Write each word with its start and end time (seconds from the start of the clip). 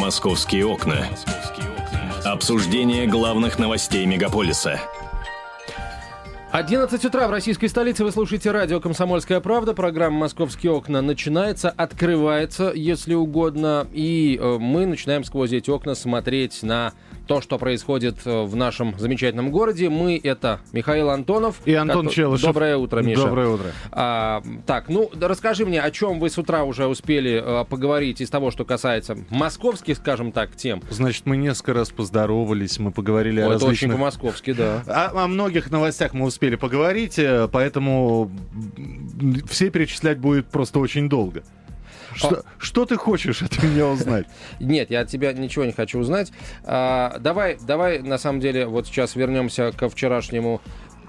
«Московские 0.00 0.64
окна». 0.64 1.06
Обсуждение 2.24 3.06
главных 3.06 3.58
новостей 3.58 4.06
мегаполиса– 4.06 4.80
11 6.52 7.04
утра 7.04 7.28
в 7.28 7.30
российской 7.30 7.68
столице 7.68 8.02
вы 8.02 8.10
слушаете 8.10 8.50
радио 8.50 8.80
«Комсомольская 8.80 9.38
правда». 9.38 9.72
Программа 9.72 10.18
«Московские 10.18 10.72
окна» 10.72 11.00
начинается, 11.00 11.70
открывается, 11.70 12.72
если 12.74 13.14
угодно. 13.14 13.86
И 13.92 14.36
э, 14.36 14.58
мы 14.58 14.84
начинаем 14.84 15.22
сквозь 15.22 15.52
эти 15.52 15.70
окна 15.70 15.94
смотреть 15.94 16.64
на 16.64 16.92
то, 17.30 17.40
что 17.40 17.58
происходит 17.58 18.16
э, 18.24 18.42
в 18.42 18.56
нашем 18.56 18.98
замечательном 18.98 19.52
городе. 19.52 19.88
Мы 19.88 20.20
это 20.20 20.58
Михаил 20.72 21.10
Антонов. 21.10 21.60
И 21.64 21.72
Антон 21.74 22.06
как... 22.06 22.14
Челышев. 22.16 22.44
Доброе 22.44 22.76
утро, 22.76 23.02
Миша. 23.02 23.22
Доброе 23.22 23.48
утро. 23.50 23.66
А, 23.92 24.42
так, 24.66 24.88
ну, 24.88 25.08
расскажи 25.20 25.64
мне, 25.64 25.80
о 25.80 25.92
чем 25.92 26.18
вы 26.18 26.28
с 26.28 26.38
утра 26.38 26.64
уже 26.64 26.88
успели 26.88 27.40
а, 27.40 27.62
поговорить 27.62 28.20
из 28.20 28.30
того, 28.30 28.50
что 28.50 28.64
касается 28.64 29.16
московских, 29.28 29.98
скажем 29.98 30.32
так, 30.32 30.56
тем. 30.56 30.82
Значит, 30.90 31.24
мы 31.26 31.36
несколько 31.36 31.72
раз 31.72 31.90
поздоровались, 31.90 32.80
мы 32.80 32.90
поговорили 32.90 33.40
О, 33.42 33.46
о 33.46 33.50
различных... 33.50 33.90
очень 33.90 33.92
по-московски, 33.92 34.52
да. 34.52 34.82
О, 34.88 35.22
о 35.22 35.28
многих 35.28 35.70
новостях 35.70 36.14
мы 36.14 36.26
успели 36.26 36.56
поговорить, 36.56 37.16
э, 37.20 37.46
поэтому 37.46 38.28
все 39.48 39.70
перечислять 39.70 40.18
будет 40.18 40.46
просто 40.46 40.80
очень 40.80 41.08
долго. 41.08 41.44
Что, 42.14 42.36
а... 42.36 42.42
что 42.58 42.86
ты 42.86 42.96
хочешь 42.96 43.42
от 43.42 43.62
меня 43.62 43.86
узнать? 43.86 44.26
Нет, 44.60 44.90
я 44.90 45.00
от 45.00 45.08
тебя 45.08 45.32
ничего 45.32 45.64
не 45.64 45.72
хочу 45.72 45.98
узнать. 45.98 46.32
А, 46.64 47.18
давай, 47.20 47.58
давай, 47.60 48.00
на 48.00 48.18
самом 48.18 48.40
деле, 48.40 48.66
вот 48.66 48.86
сейчас 48.86 49.16
вернемся 49.16 49.72
ко 49.72 49.88
вчерашнему 49.88 50.60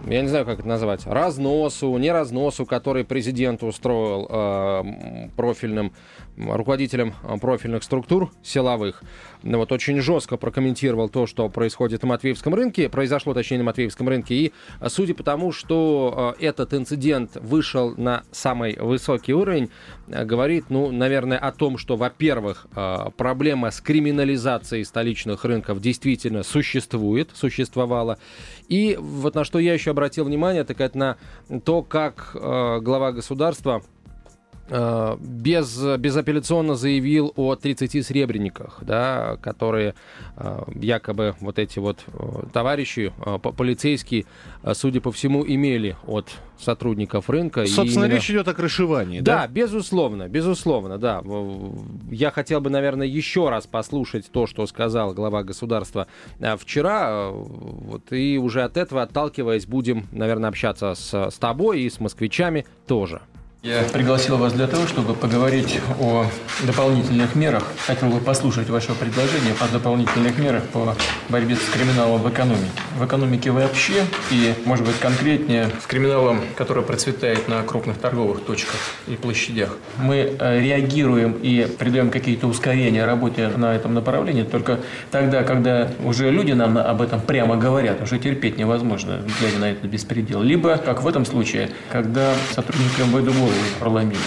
я 0.07 0.21
не 0.21 0.27
знаю, 0.27 0.45
как 0.45 0.59
это 0.59 0.67
назвать, 0.67 1.05
разносу, 1.05 1.95
не 1.97 2.11
разносу, 2.11 2.65
который 2.65 3.05
президент 3.05 3.61
устроил 3.61 4.27
э, 4.29 5.29
профильным 5.35 5.93
руководителем 6.37 7.13
э, 7.23 7.37
профильных 7.37 7.83
структур 7.83 8.31
силовых. 8.41 9.03
Вот 9.43 9.71
очень 9.71 9.99
жестко 10.01 10.37
прокомментировал 10.37 11.09
то, 11.09 11.25
что 11.25 11.49
происходит 11.49 12.03
на 12.03 12.09
Матвеевском 12.09 12.53
рынке, 12.53 12.89
произошло, 12.89 13.33
точнее, 13.33 13.57
на 13.57 13.63
Матвеевском 13.63 14.07
рынке. 14.07 14.35
И 14.35 14.53
э, 14.79 14.89
судя 14.89 15.15
по 15.15 15.23
тому, 15.23 15.51
что 15.51 16.35
э, 16.39 16.45
этот 16.45 16.73
инцидент 16.73 17.37
вышел 17.37 17.95
на 17.97 18.23
самый 18.31 18.77
высокий 18.79 19.33
уровень, 19.33 19.69
говорит, 20.07 20.65
ну, 20.69 20.91
наверное, 20.91 21.37
о 21.37 21.51
том, 21.51 21.77
что, 21.77 21.95
во-первых, 21.95 22.67
проблема 23.17 23.71
с 23.71 23.81
криминализацией 23.81 24.83
столичных 24.83 25.45
рынков 25.45 25.79
действительно 25.79 26.43
существует, 26.43 27.31
существовала. 27.33 28.17
И 28.67 28.97
вот 28.99 29.35
на 29.35 29.43
что 29.43 29.59
я 29.59 29.73
еще 29.73 29.91
обратил 29.91 30.25
внимание, 30.25 30.63
так 30.63 30.81
это 30.81 30.97
на 30.97 31.17
то, 31.63 31.81
как 31.81 32.31
глава 32.33 33.11
государства 33.11 33.81
без, 34.69 35.83
безапелляционно 35.97 36.75
заявил 36.75 37.33
о 37.35 37.55
30 37.55 38.05
сребрениках, 38.05 38.79
да, 38.81 39.37
которые 39.41 39.95
э, 40.37 40.63
якобы 40.75 41.35
вот 41.39 41.59
эти 41.59 41.79
вот 41.79 41.99
э, 42.07 42.43
товарищи 42.53 43.11
полицейские, 43.57 44.25
судя 44.73 45.01
по 45.01 45.11
всему, 45.11 45.45
имели 45.45 45.95
от 46.05 46.29
сотрудников 46.57 47.29
рынка. 47.29 47.65
Собственно, 47.65 48.05
именно... 48.05 48.15
речь 48.15 48.29
идет 48.29 48.47
о 48.47 48.53
крышевании, 48.53 49.19
да? 49.19 49.41
Да, 49.41 49.47
безусловно, 49.47 50.27
безусловно, 50.27 50.97
да. 50.97 51.21
Я 52.09 52.31
хотел 52.31 52.61
бы, 52.61 52.69
наверное, 52.69 53.07
еще 53.07 53.49
раз 53.49 53.67
послушать 53.67 54.31
то, 54.31 54.47
что 54.47 54.65
сказал 54.67 55.13
глава 55.13 55.43
государства 55.43 56.07
вчера, 56.59 57.29
вот, 57.31 58.11
и 58.11 58.37
уже 58.37 58.63
от 58.63 58.77
этого, 58.77 59.01
отталкиваясь, 59.01 59.65
будем, 59.65 60.07
наверное, 60.11 60.49
общаться 60.49 60.93
с, 60.95 61.13
с 61.13 61.37
тобой 61.37 61.81
и 61.81 61.89
с 61.89 61.99
москвичами 61.99 62.65
тоже. 62.87 63.21
Я 63.63 63.83
пригласил 63.83 64.37
вас 64.37 64.53
для 64.53 64.65
того, 64.65 64.87
чтобы 64.87 65.13
поговорить 65.13 65.79
о 65.99 66.25
дополнительных 66.63 67.35
мерах. 67.35 67.63
Хотел 67.85 68.09
бы 68.09 68.19
послушать 68.19 68.71
ваше 68.71 68.95
предложение 68.95 69.53
о 69.59 69.67
дополнительных 69.71 70.35
мерах 70.39 70.63
по 70.63 70.95
борьбе 71.29 71.55
с 71.55 71.69
криминалом 71.71 72.23
в 72.23 72.29
экономике. 72.31 72.65
В 72.97 73.05
экономике 73.05 73.51
вообще 73.51 74.03
и, 74.31 74.55
может 74.65 74.83
быть, 74.83 74.97
конкретнее 74.97 75.69
с 75.79 75.85
криминалом, 75.85 76.41
который 76.55 76.81
процветает 76.81 77.47
на 77.47 77.61
крупных 77.61 77.99
торговых 77.99 78.43
точках 78.45 78.79
и 79.05 79.15
площадях. 79.15 79.77
Мы 79.97 80.35
э, 80.39 80.59
реагируем 80.59 81.33
и 81.33 81.67
придаем 81.77 82.09
какие-то 82.09 82.47
ускорения 82.47 83.05
работе 83.05 83.49
на 83.49 83.75
этом 83.75 83.93
направлении 83.93 84.41
только 84.41 84.79
тогда, 85.11 85.43
когда 85.43 85.91
уже 86.03 86.31
люди 86.31 86.53
нам 86.53 86.79
об 86.79 86.99
этом 86.99 87.21
прямо 87.21 87.57
говорят, 87.57 88.01
уже 88.01 88.17
терпеть 88.17 88.57
невозможно, 88.57 89.21
глядя 89.39 89.59
на 89.59 89.69
этот 89.69 89.83
беспредел. 89.83 90.41
Либо, 90.41 90.77
как 90.77 91.03
в 91.03 91.07
этом 91.07 91.25
случае, 91.25 91.69
когда 91.91 92.33
сотрудники 92.55 93.01
МВД 93.01 93.50
голову 93.51 93.65
проломили. 93.79 94.19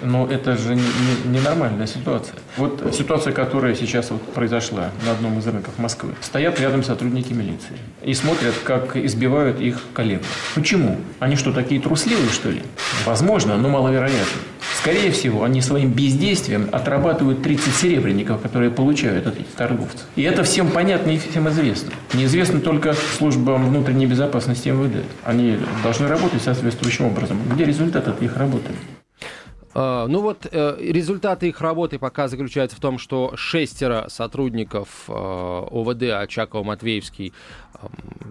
Но 0.00 0.28
это 0.28 0.56
же 0.56 0.76
ненормальная 1.24 1.78
не, 1.78 1.80
не 1.80 1.86
ситуация. 1.86 2.36
Вот 2.56 2.94
ситуация, 2.96 3.32
которая 3.32 3.74
сейчас 3.74 4.10
вот 4.10 4.22
произошла 4.32 4.90
на 5.04 5.12
одном 5.12 5.38
из 5.38 5.46
рынков 5.46 5.76
Москвы. 5.78 6.14
Стоят 6.20 6.60
рядом 6.60 6.84
сотрудники 6.84 7.32
милиции 7.32 7.76
и 8.02 8.14
смотрят, 8.14 8.54
как 8.62 8.96
избивают 8.96 9.60
их 9.60 9.80
коллег. 9.94 10.22
Почему? 10.54 11.00
Они 11.18 11.34
что, 11.34 11.52
такие 11.52 11.80
трусливые, 11.80 12.30
что 12.30 12.50
ли? 12.50 12.62
Возможно, 13.04 13.56
но 13.56 13.68
маловероятно. 13.68 14.40
Скорее 14.88 15.10
всего, 15.10 15.44
они 15.44 15.60
своим 15.60 15.92
бездействием 15.92 16.70
отрабатывают 16.72 17.42
30 17.42 17.74
серебряников, 17.74 18.40
которые 18.40 18.70
получают 18.70 19.26
от 19.26 19.36
этих 19.36 19.48
торговцев. 19.48 20.06
И 20.16 20.22
это 20.22 20.44
всем 20.44 20.70
понятно 20.70 21.10
и 21.10 21.18
всем 21.18 21.46
известно. 21.50 21.92
Неизвестно 22.14 22.58
только 22.58 22.94
службам 23.18 23.68
внутренней 23.68 24.06
безопасности 24.06 24.70
МВД. 24.70 25.04
Они 25.24 25.58
должны 25.82 26.08
работать 26.08 26.40
соответствующим 26.40 27.04
образом. 27.04 27.38
Где 27.52 27.66
результат 27.66 28.08
от 28.08 28.22
их 28.22 28.38
работы? 28.38 28.70
А, 29.74 30.06
ну 30.06 30.20
вот 30.20 30.46
э, 30.50 30.76
результаты 30.80 31.48
их 31.48 31.60
работы 31.60 31.98
пока 31.98 32.28
заключаются 32.28 32.76
в 32.76 32.80
том, 32.80 32.98
что 32.98 33.32
шестеро 33.36 34.06
сотрудников 34.08 35.04
э, 35.08 35.12
ОВД 35.12 36.02
Очакова-Матвеевский 36.02 37.32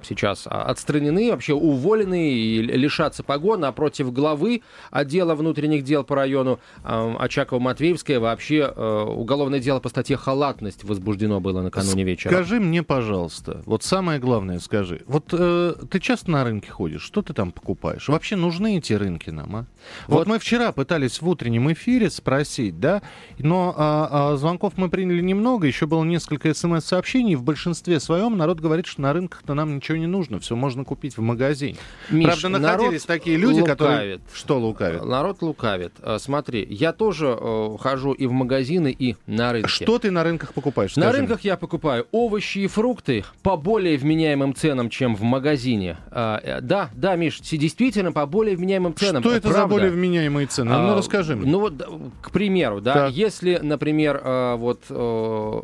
сейчас 0.04 0.46
отстранены, 0.46 1.32
вообще 1.32 1.54
уволены 1.54 2.32
и 2.32 2.62
лишатся 2.62 3.24
погон, 3.24 3.64
а 3.66 3.72
против 3.72 4.12
главы 4.12 4.62
отдела 4.92 5.36
внутренних 5.36 5.84
дел 5.84 6.04
по 6.04 6.16
району 6.16 6.60
Очакова-Матвеевская 6.84 8.20
вообще 8.20 8.72
э, 8.76 9.04
уголовное 9.04 9.60
дело 9.60 9.80
по 9.80 9.90
статье 9.90 10.18
«Халатность» 10.18 10.84
возбуждено 10.84 11.40
было 11.40 11.62
накануне 11.62 12.04
вечера. 12.04 12.32
Скажи 12.32 12.60
мне, 12.60 12.84
пожалуйста, 12.84 13.62
вот 13.66 13.84
самое 13.84 14.20
главное 14.20 14.60
скажи. 14.60 15.04
Вот 15.08 15.30
э, 15.32 15.76
ты 15.90 16.00
часто 16.00 16.32
на 16.32 16.44
рынке 16.44 16.70
ходишь, 16.70 17.02
что 17.02 17.22
ты 17.22 17.34
там 17.34 17.52
покупаешь? 17.52 18.08
Вообще 18.10 18.36
нужны 18.36 18.78
эти 18.78 18.94
рынки 18.94 19.30
нам, 19.30 19.56
а? 19.56 19.66
Вот, 20.08 20.20
вот 20.20 20.28
мы 20.28 20.40
вчера 20.40 20.72
пытались 20.72 21.22
в 21.28 21.30
утреннем 21.30 21.72
эфире 21.74 22.10
спросить, 22.10 22.80
да, 22.80 23.02
но 23.38 23.74
а, 23.78 24.32
а, 24.32 24.38
звонков 24.38 24.74
мы 24.78 24.90
приняли 24.90 25.22
немного, 25.22 25.68
еще 25.68 25.86
было 25.86 26.06
несколько 26.06 26.54
смс-сообщений, 26.54 27.36
в 27.36 27.44
большинстве 27.44 28.00
своем 28.00 28.38
народ 28.38 28.62
говорит, 28.62 28.86
что 28.86 29.02
на 29.02 29.12
рынках-то 29.12 29.54
нам 29.54 29.76
ничего 29.76 29.98
не 29.98 30.08
нужно, 30.08 30.40
все 30.40 30.56
можно 30.56 30.86
купить 30.86 31.18
в 31.18 31.22
магазине. 31.22 31.76
Миш, 32.10 32.40
Правда, 32.40 32.60
находились 32.60 33.04
такие 33.04 33.36
люди, 33.36 33.60
лукавит. 33.60 33.78
которые... 33.78 34.20
Что 34.34 34.58
лукавят? 34.58 35.06
Народ 35.06 35.42
лукавит. 35.42 35.92
А, 36.02 36.18
смотри, 36.18 36.66
я 36.70 36.94
тоже 36.94 37.38
э, 37.38 37.78
хожу 37.78 38.14
и 38.14 38.26
в 38.26 38.32
магазины, 38.32 38.96
и 38.98 39.18
на 39.26 39.52
рынке. 39.52 39.68
Что 39.68 40.00
ты 40.00 40.12
на 40.12 40.24
рынках 40.24 40.54
покупаешь? 40.54 40.96
На 40.96 41.12
рынках 41.12 41.44
мне. 41.44 41.50
я 41.50 41.58
покупаю 41.58 42.08
овощи 42.14 42.60
и 42.60 42.68
фрукты 42.68 43.26
по 43.44 43.58
более 43.58 43.98
вменяемым 43.98 44.56
ценам, 44.56 44.90
чем 44.90 45.14
в 45.14 45.24
магазине. 45.24 45.98
А, 46.10 46.40
э, 46.42 46.62
да, 46.62 46.90
да, 46.96 47.18
Миш, 47.18 47.42
действительно 47.42 48.14
по 48.14 48.26
более 48.26 48.56
вменяемым 48.56 48.96
ценам. 48.96 49.22
Что 49.22 49.32
это, 49.32 49.50
это 49.50 49.58
за 49.58 49.68
более 49.68 49.92
вменяемые 49.92 50.48
цены? 50.48 50.72
А, 50.72 50.88
ну, 50.88 50.96
расскажи 50.96 51.17
мне. 51.36 51.52
Ну, 51.52 51.60
вот, 51.60 51.74
к 52.22 52.32
примеру, 52.32 52.82
да, 52.82 52.94
так. 52.94 53.14
если, 53.14 53.60
например, 53.62 54.22
э, 54.24 54.56
вот 54.56 54.84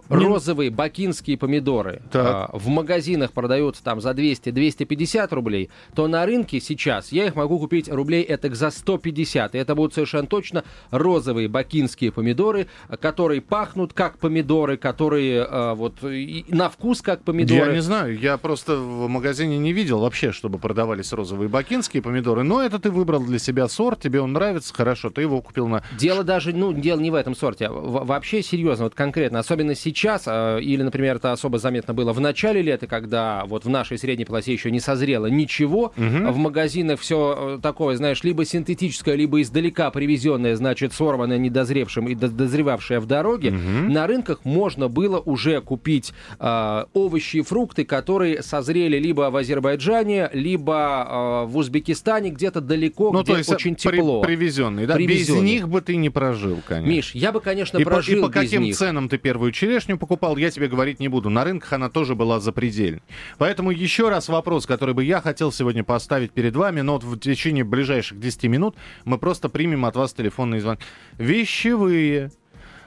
розовые 0.10 0.70
бакинские 0.70 1.38
помидоры 1.38 2.02
так. 2.12 2.54
в 2.54 2.68
магазинах 2.68 3.32
продаются 3.32 3.84
там 3.84 4.02
за 4.02 4.12
200-250 4.12 5.34
рублей, 5.34 5.70
то 5.96 6.08
на 6.08 6.26
рынке 6.26 6.60
сейчас 6.60 7.12
я 7.12 7.26
их 7.26 7.36
могу 7.36 7.60
купить 7.60 7.90
рублей 7.90 8.24
это 8.24 8.54
за 8.54 8.70
150. 8.70 9.56
И 9.56 9.58
это 9.58 9.76
будут 9.76 9.94
совершенно 9.94 10.28
точно 10.28 10.64
розовые 10.92 11.48
бакинские 11.48 12.12
помидоры, 12.12 12.68
которые 13.00 13.42
пахнут 13.42 13.94
как 13.94 14.18
помидоры, 14.18 14.78
которые 14.78 15.46
э, 15.46 15.74
вот 15.74 15.96
на 16.02 16.70
вкус 16.70 17.02
как 17.02 17.24
помидоры. 17.24 17.68
Я 17.68 17.74
не 17.74 17.82
знаю, 17.82 18.18
я 18.18 18.38
просто 18.38 18.78
в 18.78 19.08
магазине 19.08 19.58
не 19.58 19.74
видел 19.74 20.00
вообще, 20.00 20.32
чтобы 20.32 20.60
продавались 20.60 21.14
розовые 21.14 21.50
бакинские 21.50 22.02
помидоры, 22.02 22.44
но 22.44 22.62
это 22.62 22.80
ты 22.80 22.92
выбрал 22.92 23.24
для 23.24 23.40
себя 23.40 23.68
сорт, 23.68 24.02
тебе 24.02 24.22
он 24.22 24.34
нравится, 24.34 24.74
хорошо, 24.74 25.10
ты 25.10 25.22
его 25.22 25.43
купил 25.44 25.68
на... 25.68 25.84
Дело 26.00 26.24
даже, 26.24 26.54
ну, 26.54 26.74
дело 26.74 27.00
не 27.00 27.12
в 27.12 27.16
этом 27.16 27.36
сорте, 27.36 27.68
а 27.68 27.72
вообще 27.72 28.42
серьезно, 28.42 28.86
вот 28.86 28.96
конкретно, 28.96 29.40
особенно 29.40 29.76
сейчас, 29.76 30.24
э, 30.26 30.60
или, 30.62 30.82
например, 30.82 31.18
это 31.18 31.32
особо 31.32 31.60
заметно 31.60 31.94
было 31.94 32.14
в 32.14 32.20
начале 32.20 32.62
лета, 32.62 32.88
когда 32.88 33.44
вот 33.46 33.66
в 33.66 33.70
нашей 33.70 33.98
средней 33.98 34.26
полосе 34.26 34.54
еще 34.54 34.72
не 34.72 34.80
созрело 34.80 35.28
ничего. 35.28 35.94
Мгм. 35.98 36.32
В 36.32 36.38
магазинах 36.38 37.00
все 37.00 37.60
такое, 37.62 37.96
знаешь, 37.98 38.24
либо 38.24 38.46
синтетическое, 38.46 39.16
либо 39.16 39.42
издалека 39.42 39.92
привезенное, 39.92 40.56
значит, 40.56 40.94
сорванное, 40.94 41.38
недозревшим 41.38 42.08
и 42.08 42.16
до- 42.16 42.30
дозревавшее 42.30 43.00
в 43.00 43.06
дороге. 43.06 43.52
Мгм. 43.52 43.90
На 43.94 44.08
рынках 44.08 44.46
можно 44.46 44.88
было 44.88 45.20
уже 45.20 45.62
купить 45.62 46.14
а, 46.40 46.88
овощи 46.94 47.38
и 47.38 47.42
фрукты, 47.42 47.84
которые 47.86 48.42
созрели 48.42 48.98
либо 48.98 49.30
в 49.30 49.36
Азербайджане, 49.36 50.30
либо 50.34 50.76
а, 50.76 51.46
в 51.46 51.58
Узбекистане, 51.58 52.30
где-то 52.30 52.62
далеко, 52.62 53.12
Ну, 53.12 53.22
где 53.24 53.34
то 53.34 53.38
есть 53.38 53.52
очень 53.52 53.76
при- 53.76 53.98
тепло. 53.98 54.22
привезенные, 54.22 54.88
да? 54.88 54.96
Привезенные. 54.96 55.33
Без 55.36 55.42
них 55.42 55.70
бы 55.70 55.82
ты 55.82 55.96
не 55.96 56.10
прожил, 56.10 56.62
конечно. 56.66 56.90
Миш, 56.90 57.16
я 57.16 57.32
бы, 57.32 57.42
конечно, 57.42 57.78
и, 57.78 57.84
по, 57.84 57.92
прожил 57.92 58.20
и 58.20 58.22
по 58.22 58.30
каким 58.30 58.64
них. 58.64 58.78
ценам 58.78 59.10
ты 59.10 59.18
первую 59.18 59.52
черешню 59.52 59.98
покупал, 59.98 60.38
я 60.38 60.52
тебе 60.52 60.68
говорить 60.68 61.00
не 61.00 61.08
буду. 61.08 61.30
На 61.30 61.44
рынках 61.44 61.74
она 61.74 61.90
тоже 61.90 62.16
была 62.16 62.40
запредельной. 62.40 63.02
Поэтому 63.38 63.72
еще 63.72 64.10
раз 64.10 64.30
вопрос, 64.30 64.66
который 64.66 64.94
бы 64.94 65.04
я 65.04 65.22
хотел 65.22 65.52
сегодня 65.52 65.84
поставить 65.84 66.32
перед 66.32 66.56
вами, 66.56 66.82
но 66.82 66.94
вот 66.94 67.04
в 67.04 67.20
течение 67.20 67.64
ближайших 67.64 68.20
10 68.20 68.44
минут 68.44 68.76
мы 69.06 69.18
просто 69.18 69.50
примем 69.50 69.86
от 69.86 69.96
вас 69.96 70.14
телефонный 70.14 70.60
звонок. 70.60 70.80
Вещевые, 71.18 72.32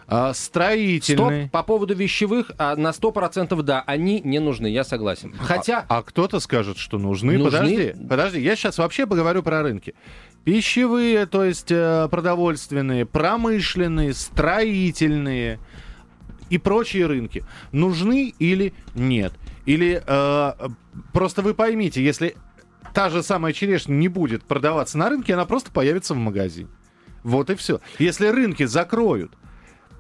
а, 0.09 0.33
Стоп, 0.33 0.45
строительные. 0.53 1.49
по 1.51 1.63
поводу 1.65 1.95
вещевых, 1.95 2.53
а, 2.59 2.77
на 2.77 2.93
100% 2.93 3.61
да, 3.63 3.83
они 3.87 4.21
не 4.21 4.39
нужны, 4.39 4.69
я 4.69 4.85
согласен. 4.85 5.35
Хотя, 5.37 5.85
А 5.89 6.03
кто-то 6.03 6.39
скажет, 6.39 6.79
что 6.79 6.99
нужны. 6.99 7.37
Нужны? 7.37 7.51
Подожди, 7.51 7.95
подожди, 8.09 8.41
я 8.41 8.55
сейчас 8.55 8.79
вообще 8.79 9.07
поговорю 9.07 9.43
про 9.43 9.63
рынки. 9.63 9.95
Пищевые, 10.47 11.27
то 11.27 11.43
есть 11.43 11.73
э, 11.73 12.07
продовольственные, 12.09 13.05
промышленные, 13.05 14.15
строительные 14.15 15.59
и 16.51 16.57
прочие 16.57 17.07
рынки 17.07 17.45
нужны 17.73 18.33
или 18.39 18.73
нет? 18.95 19.33
Или 19.65 20.01
э, 20.07 20.53
просто 21.13 21.43
вы 21.43 21.53
поймите, 21.53 22.01
если 22.01 22.37
та 22.95 23.11
же 23.11 23.25
самая 23.25 23.53
черешня 23.53 23.95
не 23.95 24.07
будет 24.07 24.45
продаваться 24.45 24.97
на 24.99 25.11
рынке, 25.11 25.35
она 25.35 25.47
просто 25.47 25.73
появится 25.73 26.15
в 26.15 26.19
магазине. 26.19 26.69
Вот 27.25 27.51
и 27.51 27.57
все. 27.57 27.81
Если 27.99 28.29
рынки 28.29 28.67
закроют, 28.67 29.33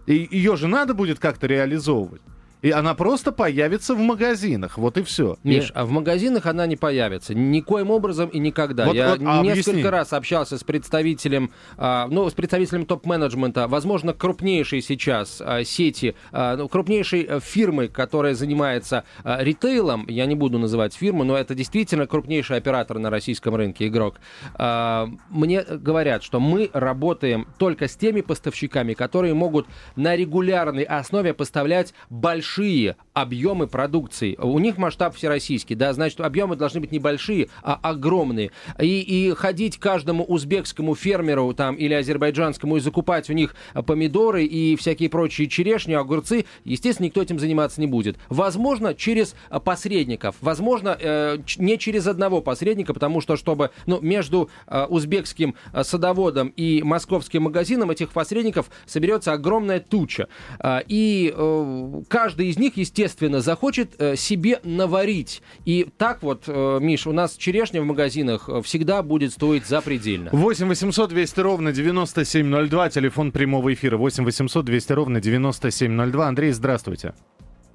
ее 0.06 0.56
же 0.56 0.68
надо 0.68 0.94
будет 0.94 1.18
как-то 1.18 1.48
реализовывать. 1.48 2.22
И 2.66 2.72
она 2.72 2.94
просто 2.96 3.30
появится 3.30 3.94
в 3.94 3.98
магазинах. 4.00 4.76
Вот 4.76 4.98
и 4.98 5.02
все. 5.04 5.36
Миш, 5.44 5.70
а 5.72 5.84
в 5.84 5.90
магазинах 5.90 6.46
она 6.46 6.66
не 6.66 6.74
появится. 6.74 7.32
Никоим 7.32 7.92
образом 7.92 8.28
и 8.28 8.40
никогда. 8.40 8.86
Вот- 8.86 8.96
Я 8.96 9.10
вот, 9.10 9.20
а 9.20 9.40
несколько 9.42 9.70
объясни. 9.70 9.82
раз 9.84 10.12
общался 10.12 10.58
с 10.58 10.64
представителем, 10.64 11.52
а, 11.76 12.08
ну, 12.10 12.28
с 12.28 12.32
представителем 12.32 12.84
топ-менеджмента, 12.84 13.68
возможно, 13.68 14.14
крупнейшей 14.14 14.82
сейчас 14.82 15.40
а, 15.40 15.62
сети, 15.62 16.16
а, 16.32 16.56
ну, 16.56 16.68
крупнейшей 16.68 17.22
а, 17.22 17.38
фирмы, 17.38 17.86
которая 17.86 18.34
занимается 18.34 19.04
а, 19.22 19.44
ритейлом. 19.44 20.04
Я 20.08 20.26
не 20.26 20.34
буду 20.34 20.58
называть 20.58 20.92
фирму, 20.92 21.22
но 21.22 21.36
это 21.36 21.54
действительно 21.54 22.08
крупнейший 22.08 22.56
оператор 22.56 22.98
на 22.98 23.10
российском 23.10 23.54
рынке, 23.54 23.86
игрок. 23.86 24.16
А, 24.54 25.08
мне 25.30 25.62
говорят, 25.62 26.24
что 26.24 26.40
мы 26.40 26.68
работаем 26.72 27.46
только 27.58 27.86
с 27.86 27.94
теми 27.94 28.22
поставщиками, 28.22 28.94
которые 28.94 29.34
могут 29.34 29.68
на 29.94 30.16
регулярной 30.16 30.82
основе 30.82 31.32
поставлять 31.32 31.94
большие 32.10 32.55
большие, 32.56 32.96
объемы 33.16 33.66
продукции. 33.66 34.36
У 34.36 34.58
них 34.58 34.76
масштаб 34.76 35.16
всероссийский, 35.16 35.74
да, 35.74 35.94
значит, 35.94 36.20
объемы 36.20 36.54
должны 36.54 36.80
быть 36.80 36.92
небольшие, 36.92 37.48
а 37.62 37.78
огромные. 37.82 38.50
И, 38.78 39.00
и 39.00 39.32
ходить 39.32 39.78
каждому 39.78 40.22
узбекскому 40.22 40.94
фермеру 40.94 41.54
там 41.54 41.76
или 41.76 41.94
азербайджанскому 41.94 42.76
и 42.76 42.80
закупать 42.80 43.30
у 43.30 43.32
них 43.32 43.56
помидоры 43.86 44.44
и 44.44 44.76
всякие 44.76 45.08
прочие 45.08 45.48
черешни, 45.48 45.94
огурцы, 45.94 46.44
естественно, 46.64 47.06
никто 47.06 47.22
этим 47.22 47.38
заниматься 47.38 47.80
не 47.80 47.86
будет. 47.86 48.18
Возможно, 48.28 48.94
через 48.94 49.34
посредников, 49.64 50.36
возможно, 50.42 50.94
э, 51.00 51.38
не 51.56 51.78
через 51.78 52.06
одного 52.06 52.42
посредника, 52.42 52.92
потому 52.92 53.22
что, 53.22 53.36
чтобы, 53.36 53.70
ну, 53.86 53.98
между 54.02 54.50
а, 54.66 54.84
узбекским 54.84 55.54
а, 55.72 55.84
садоводом 55.84 56.48
и 56.48 56.82
московским 56.82 57.44
магазином 57.44 57.90
этих 57.90 58.10
посредников 58.10 58.68
соберется 58.84 59.32
огромная 59.32 59.80
туча. 59.80 60.28
А, 60.58 60.82
И 60.86 61.32
э, 61.34 62.02
каждый 62.08 62.48
из 62.48 62.58
них, 62.58 62.76
естественно, 62.76 63.05
захочет 63.40 64.00
э, 64.00 64.16
себе 64.16 64.60
наварить. 64.64 65.42
И 65.64 65.86
так 65.98 66.22
вот, 66.22 66.44
э, 66.46 66.78
Миш, 66.80 67.06
у 67.06 67.12
нас 67.12 67.36
черешня 67.36 67.82
в 67.82 67.84
магазинах 67.84 68.48
э, 68.48 68.62
всегда 68.62 69.02
будет 69.02 69.32
стоить 69.32 69.66
запредельно. 69.66 70.30
8 70.32 70.68
800 70.68 71.10
200 71.10 71.40
ровно 71.40 71.72
9702, 71.72 72.90
телефон 72.90 73.32
прямого 73.32 73.72
эфира. 73.72 73.96
8 73.96 74.24
800 74.24 74.64
200 74.64 74.92
ровно 74.92 75.20
9702. 75.20 76.26
Андрей, 76.26 76.52
здравствуйте. 76.52 77.14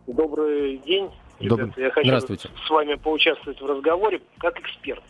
Добрый 0.07 0.77
день, 0.85 1.09
ребята. 1.39 1.65
Добрый. 1.65 1.83
Я 1.85 1.91
хочу 1.91 2.07
Здравствуйте. 2.07 2.49
с 2.65 2.69
вами 2.69 2.95
поучаствовать 2.95 3.61
в 3.61 3.65
разговоре 3.65 4.21
как 4.39 4.59
эксперт. 4.59 5.03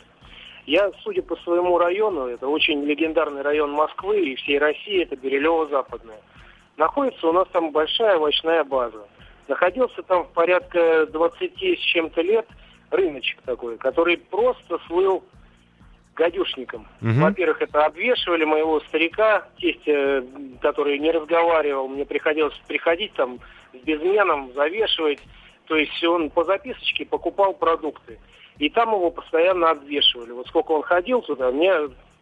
Я, 0.65 0.91
судя 1.03 1.23
по 1.23 1.35
своему 1.37 1.77
району, 1.77 2.27
это 2.27 2.47
очень 2.47 2.83
легендарный 2.83 3.41
район 3.41 3.71
Москвы 3.71 4.21
и 4.21 4.35
всей 4.35 4.59
России, 4.59 5.03
это 5.03 5.15
Берилево-Западное. 5.15 6.21
Находится 6.77 7.27
у 7.27 7.31
нас 7.31 7.47
там 7.51 7.71
большая 7.71 8.17
овощная 8.17 8.63
база. 8.63 9.07
Находился 9.51 10.01
там 10.03 10.23
в 10.23 10.29
порядка 10.29 11.07
20 11.07 11.61
с 11.61 11.79
чем-то 11.79 12.21
лет 12.21 12.47
рыночек 12.89 13.41
такой, 13.41 13.77
который 13.77 14.15
просто 14.15 14.79
слыл 14.87 15.25
гадюшником. 16.15 16.87
Мгм. 17.01 17.19
Во-первых, 17.19 17.61
это 17.61 17.85
обвешивали 17.85 18.45
моего 18.45 18.79
старика, 18.79 19.45
тестя, 19.57 20.23
который 20.61 20.97
не 20.99 21.11
разговаривал, 21.11 21.89
мне 21.89 22.05
приходилось 22.05 22.57
приходить 22.65 23.11
там 23.15 23.39
с 23.73 23.83
безменом, 23.83 24.53
завешивать. 24.53 25.19
То 25.67 25.75
есть 25.75 26.01
он 26.05 26.29
по 26.29 26.45
записочке 26.45 27.05
покупал 27.05 27.53
продукты. 27.53 28.19
И 28.57 28.69
там 28.69 28.93
его 28.93 29.11
постоянно 29.11 29.71
обвешивали. 29.71 30.31
Вот 30.31 30.47
сколько 30.47 30.71
он 30.71 30.83
ходил 30.83 31.23
туда, 31.23 31.51
мне 31.51 31.73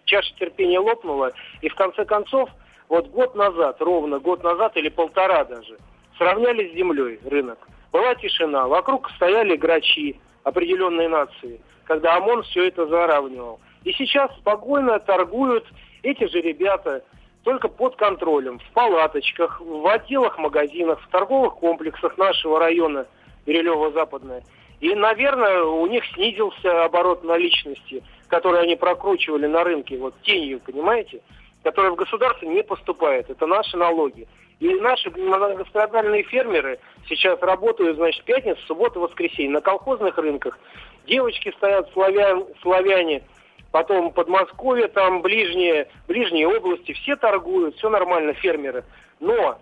чаша 0.05 0.33
терпения 0.39 0.79
лопнула. 0.79 1.31
И 1.61 1.69
в 1.69 1.75
конце 1.75 2.05
концов, 2.05 2.49
вот 2.87 3.07
год 3.09 3.35
назад, 3.35 3.79
ровно 3.81 4.17
год 4.17 4.43
назад 4.43 4.75
или 4.77 4.89
полтора 4.89 5.45
даже, 5.45 5.77
сравняли 6.19 6.69
с 6.69 6.75
землей 6.75 7.19
рынок. 7.25 7.57
Была 7.91 8.13
тишина, 8.13 8.67
вокруг 8.67 9.09
стояли 9.11 9.55
грачи 9.55 10.19
определенной 10.43 11.07
нации, 11.07 11.59
когда 11.85 12.17
ОМОН 12.17 12.43
все 12.43 12.67
это 12.67 12.85
заравнивал. 12.85 13.59
И 13.83 13.93
сейчас 13.93 14.29
спокойно 14.37 14.99
торгуют 14.99 15.65
эти 16.03 16.27
же 16.27 16.41
ребята, 16.41 17.03
только 17.43 17.69
под 17.69 17.95
контролем, 17.95 18.59
в 18.59 18.71
палаточках, 18.73 19.61
в 19.61 19.87
отделах 19.87 20.37
магазинах, 20.37 21.01
в 21.01 21.09
торговых 21.09 21.55
комплексах 21.55 22.17
нашего 22.17 22.59
района 22.59 23.07
Берилево-Западное. 23.47 24.43
И, 24.81 24.93
наверное, 24.93 25.63
у 25.63 25.87
них 25.87 26.03
снизился 26.13 26.83
оборот 26.83 27.23
наличности, 27.23 28.03
который 28.27 28.61
они 28.61 28.75
прокручивали 28.75 29.47
на 29.47 29.63
рынке, 29.63 29.97
вот 29.97 30.13
тенью, 30.21 30.59
понимаете, 30.59 31.21
которая 31.63 31.91
в 31.91 31.95
государство 31.95 32.45
не 32.45 32.61
поступает. 32.61 33.29
Это 33.29 33.45
наши 33.47 33.75
налоги. 33.77 34.27
И 34.59 34.67
наши 34.75 35.09
многострадальные 35.09 36.23
фермеры 36.23 36.79
сейчас 37.07 37.41
работают, 37.41 37.95
значит, 37.95 38.23
пятница, 38.25 38.59
суббота, 38.67 38.99
воскресенье 38.99 39.51
на 39.51 39.61
колхозных 39.61 40.17
рынках. 40.17 40.59
Девочки 41.07 41.53
стоят, 41.57 41.89
славян, 41.93 42.45
славяне, 42.61 43.23
потом 43.71 44.11
Подмосковье, 44.11 44.89
там 44.89 45.21
ближние, 45.21 45.87
ближние 46.07 46.47
области, 46.47 46.91
все 46.91 47.15
торгуют, 47.15 47.77
все 47.77 47.89
нормально, 47.89 48.33
фермеры. 48.33 48.83
Но 49.21 49.59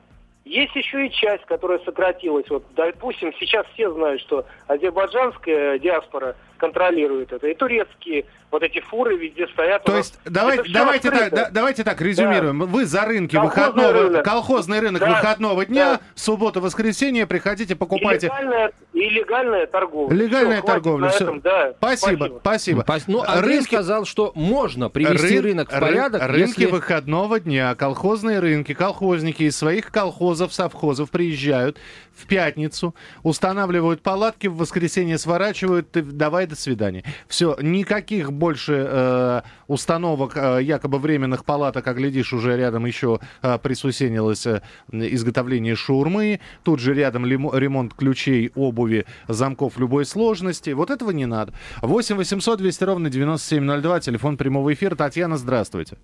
есть 0.48 0.76
еще 0.76 1.08
и 1.08 1.12
часть, 1.12 1.46
которая 1.46 1.80
сократилась. 1.80 2.46
Вот, 2.50 2.64
допустим, 2.76 3.34
сейчас 3.40 3.66
все 3.74 3.92
знают, 3.94 4.22
что 4.22 4.46
азербайджанская 4.68 5.80
диаспора 5.80 6.36
контролирует 6.58 7.32
это. 7.32 7.48
И 7.48 7.54
турецкие 7.54 8.26
вот 8.50 8.64
эти 8.64 8.80
фуры 8.80 9.16
везде 9.16 9.46
стоят. 9.50 9.84
То 9.84 9.98
есть 9.98 10.20
давай, 10.26 10.56
это 10.56 10.64
всё 10.64 10.74
давайте, 10.74 11.12
так, 11.12 11.30
да- 11.34 11.50
давайте 11.52 11.84
так 11.84 12.02
резюмируем. 12.02 12.60
Вы 12.62 12.86
за 12.86 13.02
рынки 13.06 13.36
Колхозный 13.36 13.64
выходного, 13.66 13.94
рынок. 13.94 14.26
колхозный 14.26 14.80
рынок 14.80 15.02
Да, 15.02 15.10
выходного 15.10 15.66
дня, 15.68 15.86
да. 15.96 16.00
суббота, 16.16 16.60
воскресенье, 16.60 17.28
приходите, 17.28 17.76
покупайте. 17.76 18.28
Илlegальная, 18.28 18.72
илlegальная 18.94 19.68
торговля. 19.68 20.16
Легальная 20.16 20.58
Всё, 20.58 20.62
хватит 20.66 20.84
торговля, 20.84 21.06
на 21.06 21.10
всё. 21.12 21.24
этом, 21.26 21.40
да. 21.42 21.74
Спасибо, 21.78 22.38
спасибо. 22.42 22.82
Пос- 22.88 23.04
Ну, 23.08 23.22
Андрей 23.22 23.58
Рынки- 23.58 23.66
сказал, 23.68 24.06
что 24.06 24.32
можно 24.34 24.90
привести 24.90 25.36
Рын- 25.38 25.44
рынок 25.44 25.70
в 25.72 25.80
порядок, 25.80 26.22
рынки 26.24 26.62
если... 26.62 26.66
выходного 26.66 27.40
дня, 27.40 27.76
колхозные 27.76 28.40
рынки, 28.40 28.74
колхозники 28.74 29.44
из 29.44 29.56
своих 29.58 29.92
колхозов, 29.92 30.37
совхозов 30.54 31.10
приезжают 31.10 31.78
в 32.14 32.28
пятницу, 32.28 32.96
устанавливают 33.24 34.02
палатки, 34.02 34.48
в 34.48 34.58
воскресенье 34.58 35.18
сворачивают, 35.18 35.96
и 35.98 36.02
давай 36.02 36.48
до 36.48 36.56
свидания. 36.56 37.04
Все, 37.28 37.58
никаких 37.62 38.32
больше 38.32 38.86
э, 38.88 39.42
установок 39.68 40.34
э, 40.36 40.60
якобы 40.62 41.00
временных 41.00 41.46
палаток, 41.46 41.88
а 41.88 41.94
глядишь, 41.94 42.34
уже 42.34 42.58
рядом 42.58 42.86
еще 42.86 43.20
э, 43.42 43.58
присусенилось 43.58 44.46
э, 44.46 44.62
изготовление 44.92 45.76
шаурмы, 45.76 46.40
тут 46.64 46.80
же 46.80 46.94
рядом 46.94 47.26
ремонт 47.26 47.94
ключей, 47.94 48.52
обуви, 48.56 49.06
замков 49.28 49.78
любой 49.78 50.06
сложности. 50.06 50.72
Вот 50.72 50.90
этого 50.90 51.12
не 51.12 51.26
надо. 51.26 51.54
8 51.82 52.16
800 52.16 52.60
200 52.60 52.84
ровно 52.84 53.10
9702, 53.10 54.00
телефон 54.02 54.38
прямого 54.38 54.74
эфира. 54.74 54.96
Татьяна, 54.96 55.38
здравствуйте. 55.38 55.98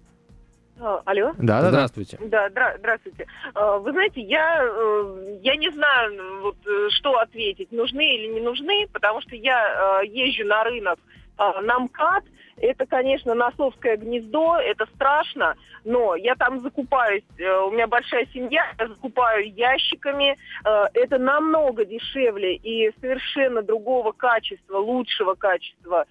А, 0.84 1.02
Алло. 1.06 1.32
Да, 1.38 1.62
да, 1.62 1.70
Здравствуйте. 1.70 2.18
Да, 2.25 2.50
дра- 2.50 2.78
здравствуйте. 2.78 3.25
А, 3.54 3.78
Вы 3.78 3.92
знаете, 3.94 4.20
я, 4.20 4.60
э, 4.62 5.38
я 5.42 5.56
не 5.56 5.70
знаю, 5.72 6.42
вот, 6.42 6.58
э, 6.68 6.90
что 6.90 7.18
ответить, 7.20 7.72
нужны 7.72 8.16
или 8.16 8.34
не 8.34 8.42
нужны, 8.42 8.88
потому 8.92 9.22
что 9.22 9.34
я 9.36 10.02
э, 10.04 10.08
езжу 10.08 10.46
на 10.46 10.63
рынок 10.66 11.00
а, 11.38 11.62
на 11.62 11.80
МКАД. 11.80 12.25
Это, 12.58 12.86
конечно, 12.86 13.34
носовское 13.34 13.96
гнездо, 13.98 14.58
это 14.58 14.86
страшно, 14.96 15.56
но 15.86 16.16
я 16.16 16.36
там 16.36 16.60
закупаюсь, 16.62 17.24
у 17.40 17.72
меня 17.72 17.88
большая 17.88 18.28
семья, 18.32 18.63
я 18.78 18.88
закупаю 18.88 19.52
ящиками, 19.52 20.38
это 20.63 21.18
намного 21.18 21.84
дешевле 21.84 22.56
и 22.56 22.94
совершенно 23.02 23.63
другого 23.63 24.12
качества, 24.12 24.78
лучшего 24.78 25.34
качества 25.34 26.06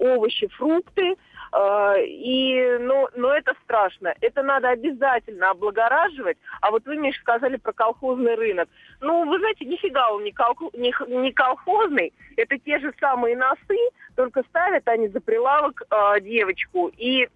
овощи, 0.00 0.48
фрукты. 0.48 1.14
Э, 1.52 1.96
И, 2.04 2.78
ну, 2.80 3.08
но 3.16 3.34
это 3.34 3.54
страшно. 3.64 4.14
Это 4.20 4.42
надо 4.42 4.68
обязательно 4.70 5.50
облагораживать. 5.50 6.38
А 6.60 6.70
вот 6.70 6.84
вы, 6.86 6.96
Миша, 6.96 7.20
сказали 7.20 7.56
про 7.56 7.72
колхозный 7.72 8.34
рынок. 8.36 8.68
Ну, 9.00 9.28
вы 9.28 9.38
знаете, 9.38 9.64
нифига 9.64 10.10
он 10.12 10.24
не, 10.24 10.32
колхо- 10.32 10.70
не 10.74 10.94
не 11.08 11.32
колхозный. 11.32 12.12
Это 12.36 12.58
те 12.58 12.78
же 12.78 12.92
самые 13.00 13.36
носы, 13.36 13.78
только 14.16 14.42
ставят 14.44 14.86
они 14.88 15.08
за 15.08 15.20
прилавок 15.20 15.82
э, 15.90 16.20
девочку. 16.20 16.90
И 16.96 17.24
э, 17.24 17.28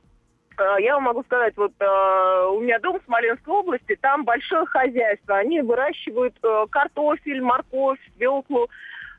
я 0.81 0.95
вам 0.95 1.05
могу 1.05 1.23
сказать, 1.25 1.57
вот 1.57 1.73
э, 1.81 2.47
у 2.53 2.61
меня 2.61 2.79
дом 2.79 3.01
в 3.01 3.05
Смоленской 3.05 3.53
области, 3.55 3.97
там 4.01 4.25
большое 4.25 4.67
хозяйство. 4.67 5.39
Они 5.39 5.61
выращивают 5.61 6.35
э, 6.43 6.67
картофель, 6.71 7.41
морковь, 7.43 7.99
свеклу. 8.17 8.69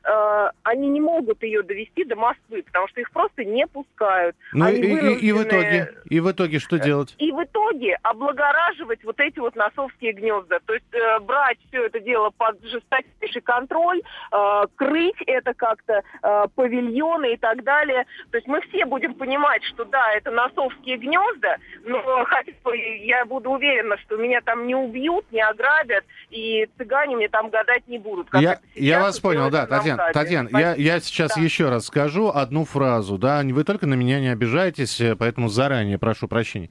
Э, 0.08 0.50
они 0.62 0.88
не 0.88 1.00
могут 1.00 1.42
ее 1.42 1.62
довести 1.62 2.04
до 2.04 2.14
Москвы, 2.16 2.62
потому 2.62 2.86
что 2.88 3.00
их 3.00 3.10
просто 3.10 3.44
не 3.44 3.66
пускают. 3.66 4.36
Ну 4.52 4.68
и, 4.68 4.68
Они 4.68 4.80
и- 4.80 5.26
и 5.28 5.32
в 5.32 5.36
вынуждены- 5.36 5.42
итоге, 5.42 5.94
и 6.08 6.20
в 6.20 6.30
итоге 6.30 6.58
что 6.60 6.78
делать? 6.78 7.14
и 7.18 7.32
в 7.32 7.42
итоге 7.42 7.98
облагораживать 8.02 9.02
вот 9.04 9.18
эти 9.20 9.38
вот 9.38 9.56
носовские 9.56 10.12
гнезда. 10.12 10.60
То 10.66 10.74
есть 10.74 10.86
э, 10.92 11.18
брать 11.20 11.58
все 11.68 11.86
это 11.86 12.00
дело 12.00 12.30
под 12.36 12.62
жесточайший 12.62 13.40
контроль, 13.42 14.02
э, 14.32 14.66
крыть 14.76 15.20
это 15.26 15.54
как-то, 15.54 16.02
э, 16.22 16.44
павильоны 16.54 17.32
и 17.34 17.36
так 17.36 17.64
далее. 17.64 18.04
То 18.30 18.36
есть 18.38 18.46
мы 18.46 18.60
все 18.62 18.84
будем 18.84 19.14
понимать, 19.14 19.62
что 19.64 19.84
да, 19.84 20.12
это 20.12 20.30
носовские 20.30 20.98
гнезда, 20.98 21.56
но 21.84 22.24
хотя 22.26 22.52
бы 22.62 22.76
я 22.76 23.24
буду 23.24 23.50
уверена, 23.50 23.96
что 23.98 24.16
меня 24.16 24.40
там 24.40 24.66
не 24.66 24.74
убьют, 24.74 25.24
не 25.32 25.40
ограбят, 25.42 26.04
и 26.30 26.68
цыгане 26.78 27.16
мне 27.16 27.28
там 27.28 27.50
гадать 27.50 27.86
не 27.88 27.98
будут. 27.98 28.28
Я, 28.34 28.60
я 28.74 29.00
вас 29.00 29.18
понял, 29.20 29.50
да, 29.50 29.66
на 29.66 29.80
Татьяна. 29.96 30.48
Татьяна, 30.48 30.58
я, 30.58 30.74
я 30.74 31.00
сейчас 31.00 31.32
Да. 31.34 31.40
еще 31.40 31.68
раз 31.68 31.86
скажу 31.86 32.28
одну 32.28 32.64
фразу, 32.64 33.18
да, 33.18 33.42
вы 33.42 33.64
только 33.64 33.86
на 33.86 33.94
меня 33.94 34.20
не 34.20 34.28
обижайтесь, 34.28 35.00
э, 35.00 35.16
поэтому 35.16 35.48
заранее 35.48 35.98
прошу 35.98 36.28
прощения. 36.28 36.70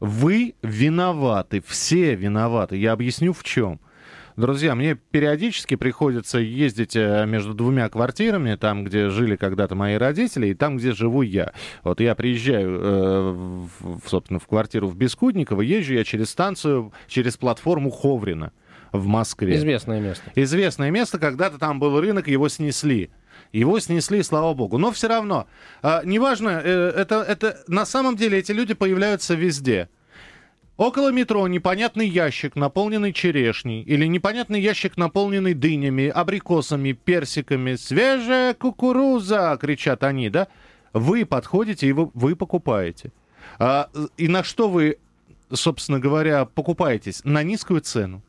Вы 0.00 0.54
виноваты, 0.62 1.62
все 1.66 2.14
виноваты. 2.14 2.76
Я 2.76 2.92
объясню 2.92 3.32
в 3.32 3.44
чем. 3.44 3.80
Друзья, 4.34 4.74
мне 4.74 4.94
периодически 4.94 5.74
приходится 5.76 6.38
ездить 6.38 6.96
э, 6.96 7.26
между 7.26 7.52
двумя 7.52 7.88
квартирами, 7.90 8.54
там, 8.54 8.82
где 8.84 9.10
жили 9.10 9.36
когда-то 9.36 9.74
мои 9.74 9.96
родители, 9.96 10.48
и 10.48 10.54
там, 10.54 10.78
где 10.78 10.92
живу 10.92 11.20
я. 11.22 11.52
Вот 11.84 12.00
я 12.00 12.14
приезжаю, 12.14 12.80
э, 12.80 13.30
в, 13.80 14.08
собственно, 14.08 14.38
в 14.40 14.46
квартиру 14.46 14.88
в 14.88 14.96
Бескудниково, 14.96 15.60
езжу 15.60 15.92
я 15.94 16.02
через 16.02 16.30
станцию, 16.30 16.92
через 17.08 17.36
платформу 17.36 17.90
Ховрина 17.90 18.52
в 18.92 19.06
Москве. 19.06 19.56
Известное 19.56 20.00
место. 20.00 20.30
Известное 20.34 20.90
место, 20.90 21.18
когда-то 21.18 21.58
там 21.58 21.80
был 21.80 22.00
рынок, 22.00 22.28
его 22.28 22.48
снесли. 22.48 23.10
Его 23.52 23.80
снесли, 23.80 24.22
слава 24.22 24.54
богу. 24.54 24.78
Но 24.78 24.92
все 24.92 25.08
равно, 25.08 25.46
а, 25.82 26.02
неважно, 26.04 26.60
э, 26.62 26.92
это, 26.96 27.22
это 27.22 27.62
на 27.66 27.84
самом 27.84 28.16
деле 28.16 28.38
эти 28.38 28.52
люди 28.52 28.74
появляются 28.74 29.34
везде. 29.34 29.88
Около 30.78 31.12
метро 31.12 31.46
непонятный 31.48 32.08
ящик, 32.08 32.56
наполненный 32.56 33.12
черешней, 33.12 33.82
или 33.82 34.06
непонятный 34.06 34.60
ящик, 34.60 34.96
наполненный 34.96 35.54
дынями, 35.54 36.08
абрикосами, 36.08 36.92
персиками. 36.92 37.74
«Свежая 37.74 38.54
кукуруза!»— 38.54 39.56
кричат 39.60 40.02
они, 40.02 40.30
да? 40.30 40.48
Вы 40.92 41.24
подходите 41.26 41.86
и 41.86 41.92
вы, 41.92 42.10
вы 42.14 42.36
покупаете. 42.36 43.12
А, 43.58 43.90
и 44.16 44.28
на 44.28 44.42
что 44.42 44.68
вы, 44.68 44.98
собственно 45.52 45.98
говоря, 45.98 46.44
покупаетесь? 46.46 47.22
На 47.24 47.42
низкую 47.42 47.80
цену. 47.80 48.22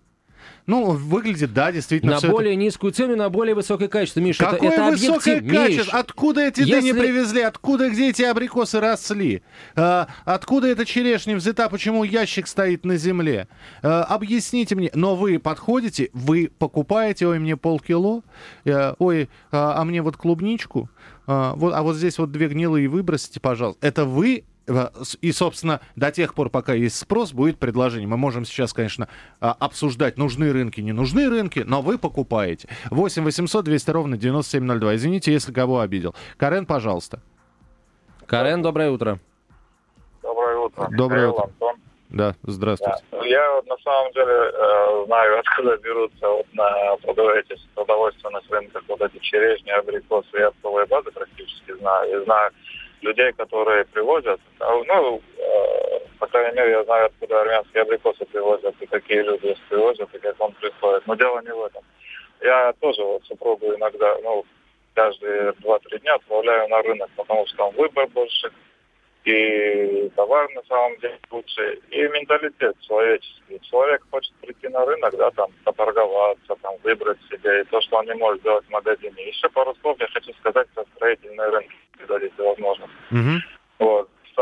Ну, 0.66 0.92
выглядит, 0.92 1.54
да, 1.54 1.72
действительно. 1.72 2.14
На 2.14 2.18
всё 2.20 2.28
это- 2.28 2.36
более 2.36 2.56
низкую 2.56 2.94
цену, 2.94 3.16
на 3.16 3.30
более 3.30 3.54
высокое 3.56 3.88
качество. 3.88 4.20
Миша, 4.22 4.44
это, 4.44 4.54
Какое 4.54 4.70
это 4.72 4.84
высокое 4.92 5.38
объектив. 5.40 5.44
Миш, 5.70 5.78
качество? 5.78 6.00
Откуда 6.00 6.42
эти 6.42 6.60
если- 6.62 6.72
дыни 6.72 6.92
привезли? 6.94 7.42
Откуда, 7.42 7.90
где 7.90 8.10
эти 8.10 8.22
абрикосы 8.22 8.80
росли? 8.80 9.44
А, 9.76 10.08
откуда 10.26 10.68
эта 10.68 10.86
черешня 10.86 11.36
взята? 11.36 11.68
Почему 11.70 12.04
ящик 12.04 12.48
стоит 12.48 12.86
на 12.86 12.98
земле? 12.98 13.48
А, 13.82 14.04
объясните 14.04 14.76
мне. 14.76 14.90
Но 14.94 15.16
вы 15.16 15.40
подходите, 15.40 16.10
вы 16.14 16.50
покупаете, 16.58 17.28
ой, 17.28 17.40
мне 17.40 17.58
полкило, 17.58 18.22
э, 18.66 18.94
ой, 19.00 19.30
а, 19.52 19.76
а 19.82 19.84
мне 19.84 20.02
вот 20.02 20.16
клубничку, 20.18 20.90
а, 21.28 21.54
вот, 21.56 21.74
а 21.74 21.82
вот 21.84 21.96
здесь 21.96 22.18
вот 22.18 22.32
две 22.32 22.48
гнилые 22.48 22.88
выбросите, 22.88 23.40
пожалуйста. 23.40 23.86
Это 23.86 24.06
вы 24.06 24.44
и, 25.22 25.32
собственно, 25.32 25.82
до 25.96 26.12
тех 26.12 26.34
пор, 26.34 26.50
пока 26.50 26.74
есть 26.74 26.98
спрос, 26.98 27.34
будет 27.34 27.60
предложение. 27.60 28.08
Мы 28.08 28.18
можем 28.18 28.46
сейчас, 28.46 28.74
конечно, 28.74 29.10
а, 29.42 29.52
обсуждать, 29.60 30.18
нужны 30.18 30.54
рынки, 30.54 30.80
не 30.80 30.94
нужны 30.94 31.30
рынки, 31.30 31.60
но 31.66 31.82
вы 31.82 31.98
покупаете. 31.98 32.70
8 32.90 33.24
800 33.24 33.66
200 33.66 33.92
ровно 33.92 34.18
9702. 34.18 34.96
Извините, 34.96 35.34
если 35.34 35.52
кого 35.52 35.82
обидел. 35.82 36.16
Карен, 36.38 36.66
пожалуйста. 36.66 37.22
Карен, 38.26 38.62
доброе 38.62 38.92
утро. 38.92 39.20
Доброе 40.22 40.58
утро. 40.58 40.88
Доброе 40.92 41.30
утро. 41.30 41.44
Антон. 41.44 41.76
Да, 42.10 42.36
здравствуйте. 42.44 43.04
Да. 43.12 43.26
Я 43.26 43.52
вот 43.56 43.68
на 43.68 43.78
самом 43.84 44.14
деле 44.14 44.32
э, 44.32 45.06
знаю, 45.08 45.40
откуда 45.46 45.78
берутся 45.78 46.30
вот 46.30 46.46
на 46.54 46.96
продовольственных 47.76 48.44
рынках 48.50 48.84
вот 48.88 49.02
эти 49.02 49.18
черешни, 49.20 49.72
абрикосы 49.72 50.38
и 50.38 50.42
оптовые 50.42 50.86
базы 50.86 51.12
практически 51.12 51.76
знаю. 51.80 52.22
И 52.22 52.24
знаю 52.24 52.52
людей, 53.04 53.34
которые 53.34 53.86
привозят. 53.86 54.40
Ну, 54.86 55.22
по 56.20 56.28
крайней 56.28 56.56
мере, 56.56 56.72
я 56.72 56.84
знаю, 56.84 57.06
откуда 57.08 57.42
армянские 57.42 57.84
абрикосы 57.84 58.26
привозят, 58.26 58.76
и 58.80 58.86
какие 58.86 59.22
люди 59.22 59.48
их 59.48 59.58
привозят, 59.70 60.14
и 60.14 60.20
как 60.20 60.40
он 60.40 60.54
приходит. 60.54 61.06
Но 61.08 61.16
дело 61.16 61.42
не 61.42 61.54
в 61.54 61.64
этом. 61.64 61.84
Я 62.42 62.74
тоже 62.80 63.04
вот 63.04 63.24
супругу 63.26 63.74
иногда, 63.76 64.18
ну, 64.22 64.46
каждые 64.94 65.54
2-3 65.54 66.00
дня 66.00 66.16
отправляю 66.16 66.70
на 66.70 66.82
рынок, 66.82 67.10
потому 67.16 67.46
что 67.48 67.58
там 67.58 67.72
выбор 67.72 68.08
больше, 68.08 68.52
и 69.26 70.10
товар 70.16 70.50
на 70.54 70.62
самом 70.64 70.98
деле 71.00 71.18
лучше, 71.32 71.80
и 71.90 72.08
менталитет 72.10 72.76
человеческий. 72.82 73.60
Человек 73.70 74.04
хочет 74.12 74.34
прийти 74.42 74.68
на 74.68 74.86
рынок, 74.86 75.16
да, 75.16 75.32
там, 75.32 75.52
поторговаться, 75.64 76.56
там, 76.62 76.76
выбрать 76.84 77.20
себе, 77.30 77.62
и 77.62 77.64
то, 77.66 77.80
что 77.82 77.98
он 77.98 78.06
не 78.06 78.14
может 78.16 78.42
сделать 78.42 78.66
в 78.66 78.70
магазине. 78.70 79.28
Еще 79.28 79.50
пару 79.50 79.76
слов 79.82 79.98
я 80.00 80.08
хочу 80.08 80.34
сказать 80.40 80.68
про 80.76 80.84
строительные 80.96 81.50
рынки, 81.50 81.76
если 81.94 82.08
дадите 82.08 82.44
возможность. 82.44 82.94
Мгм. 83.12 83.40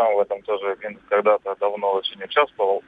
Сам 0.01 0.15
в 0.15 0.19
этом 0.19 0.41
тоже 0.43 0.75
когда-то 1.09 1.55
давно 1.59 1.93
очень 1.93 2.23
участвовал. 2.23 2.83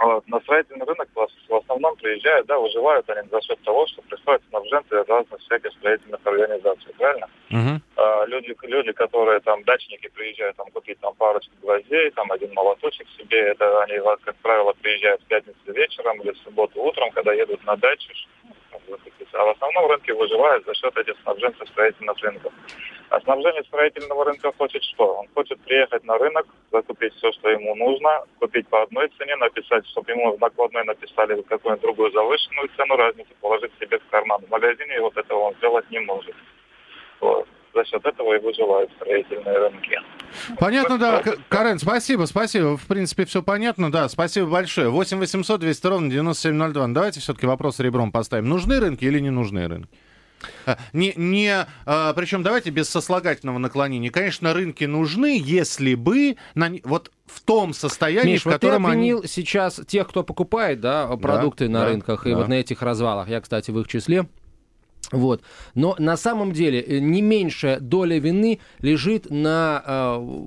Вот, 0.00 0.26
на 0.26 0.40
строительный 0.40 0.84
рынок 0.84 1.08
в 1.14 1.18
ос- 1.18 1.46
в 1.48 1.54
основном 1.54 1.94
приезжают, 1.96 2.46
да, 2.48 2.58
выживают 2.58 3.08
они 3.08 3.28
за 3.28 3.40
счет 3.40 3.62
того, 3.62 3.86
что 3.86 4.02
приходят 4.02 4.42
снабженцы 4.48 5.04
разных 5.04 5.40
всяких 5.40 5.70
строительных 5.74 6.20
организаций, 6.24 6.92
правильно? 6.98 7.28
Мгм. 7.50 7.80
А, 7.96 8.24
люди, 8.26 8.56
люди, 8.62 8.90
которые 8.92 9.38
там, 9.40 9.62
дачники 9.62 10.08
приезжают 10.08 10.56
там 10.56 10.66
купить 10.72 10.98
там 10.98 11.14
парочку 11.14 11.52
гвоздей, 11.62 12.10
там 12.10 12.32
один 12.32 12.52
молоточек 12.54 13.06
себе, 13.16 13.38
это 13.38 13.82
они, 13.84 14.00
как 14.24 14.34
правило, 14.42 14.72
приезжают 14.82 15.22
в 15.22 15.26
пятницу 15.26 15.72
вечером 15.72 16.20
или 16.22 16.32
в 16.32 16.38
субботу 16.38 16.82
утром, 16.82 17.10
когда 17.12 17.32
едут 17.32 17.64
на 17.64 17.76
дачу, 17.76 18.12
выкупить. 18.88 19.28
а 19.32 19.44
в 19.44 19.48
основном 19.50 19.90
рынки 19.90 20.10
выживают 20.12 20.64
за 20.64 20.74
счет 20.74 20.96
этих 20.96 21.14
снабженцев 21.22 21.68
строительных 21.68 22.16
рынков. 22.22 22.52
А 23.10 23.20
снабжение 23.20 23.62
строительного 23.64 24.24
рынка 24.24 24.52
хочет 24.56 24.82
что? 24.82 25.18
Он 25.18 25.28
хочет 25.34 25.60
приехать 25.60 26.04
на 26.04 26.18
рынок, 26.18 26.46
закупить 26.72 27.14
все, 27.14 27.32
что 27.32 27.50
ему 27.50 27.74
нужно, 27.74 28.24
купить 28.38 28.68
по 28.68 28.82
одной 28.82 29.08
цене, 29.18 29.36
написать, 29.36 29.86
чтобы 29.88 30.10
ему 30.12 30.36
в 30.36 30.40
накладной 30.40 30.84
написали 30.84 31.40
какую-нибудь 31.42 31.82
другую 31.82 32.12
завышенную 32.12 32.68
цену, 32.76 32.96
разницу 32.96 33.30
положить 33.40 33.72
себе 33.80 33.98
в 33.98 34.08
карман. 34.10 34.42
В 34.42 34.50
магазине 34.50 35.00
вот 35.00 35.16
этого 35.16 35.38
он 35.40 35.54
сделать 35.54 35.90
не 35.90 36.00
может. 36.00 36.34
Вот. 37.20 37.46
За 37.74 37.84
счет 37.84 38.04
этого 38.04 38.36
и 38.36 38.40
выживают 38.40 38.90
строительные 38.92 39.58
рынки. 39.58 39.98
Понятно, 40.58 40.98
да. 40.98 41.22
Карен, 41.48 41.78
спасибо, 41.78 42.24
спасибо. 42.26 42.76
В 42.76 42.86
принципе, 42.86 43.24
все 43.24 43.42
понятно, 43.42 43.90
да. 43.90 44.08
Спасибо 44.08 44.46
большое. 44.46 44.90
8 44.90 45.18
800 45.18 45.60
200 45.60 45.86
ровно 45.86 46.10
9702. 46.10 46.86
Ну, 46.86 46.94
Давайте 46.94 47.20
все-таки 47.20 47.46
вопрос 47.46 47.80
ребром 47.80 48.12
поставим. 48.12 48.48
Нужны 48.48 48.78
рынки 48.78 49.04
или 49.04 49.18
не 49.18 49.30
нужны 49.30 49.66
рынки? 49.66 49.88
А, 50.66 50.78
Не, 50.92 51.12
не, 51.16 51.66
а, 51.86 52.12
причем 52.12 52.42
давайте 52.42 52.70
без 52.70 52.88
сослагательного 52.88 53.58
наклонения. 53.58 54.10
Конечно, 54.10 54.52
рынки 54.52 54.84
нужны, 54.84 55.40
если 55.42 55.94
бы 55.94 56.36
на, 56.54 56.70
вот 56.84 57.10
в 57.26 57.40
том 57.42 57.72
состоянии, 57.72 58.32
Миш, 58.32 58.42
в 58.42 58.46
вот 58.46 58.52
ты 58.52 58.58
котором 58.58 58.86
они... 58.86 59.12
обвинил 59.12 59.24
сейчас 59.24 59.80
тех, 59.86 60.08
кто 60.08 60.22
покупает 60.22 60.80
да, 60.80 61.08
продукты 61.16 61.68
на 61.68 61.80
да, 61.80 61.86
рынках 61.86 62.26
и 62.26 62.30
да. 62.30 62.36
вот 62.36 62.48
на 62.48 62.54
этих 62.54 62.82
развалах. 62.82 63.28
Я, 63.28 63.40
кстати, 63.40 63.70
в 63.70 63.80
их 63.80 63.88
числе. 63.88 64.26
Вот. 65.12 65.42
Но 65.74 65.96
на 65.98 66.16
самом 66.16 66.52
деле 66.52 66.80
э, 66.80 66.98
не 66.98 67.22
меньшая 67.22 67.80
доля 67.80 68.18
вины 68.18 68.60
лежит 68.80 69.30
на 69.30 69.82
э, 69.86 70.46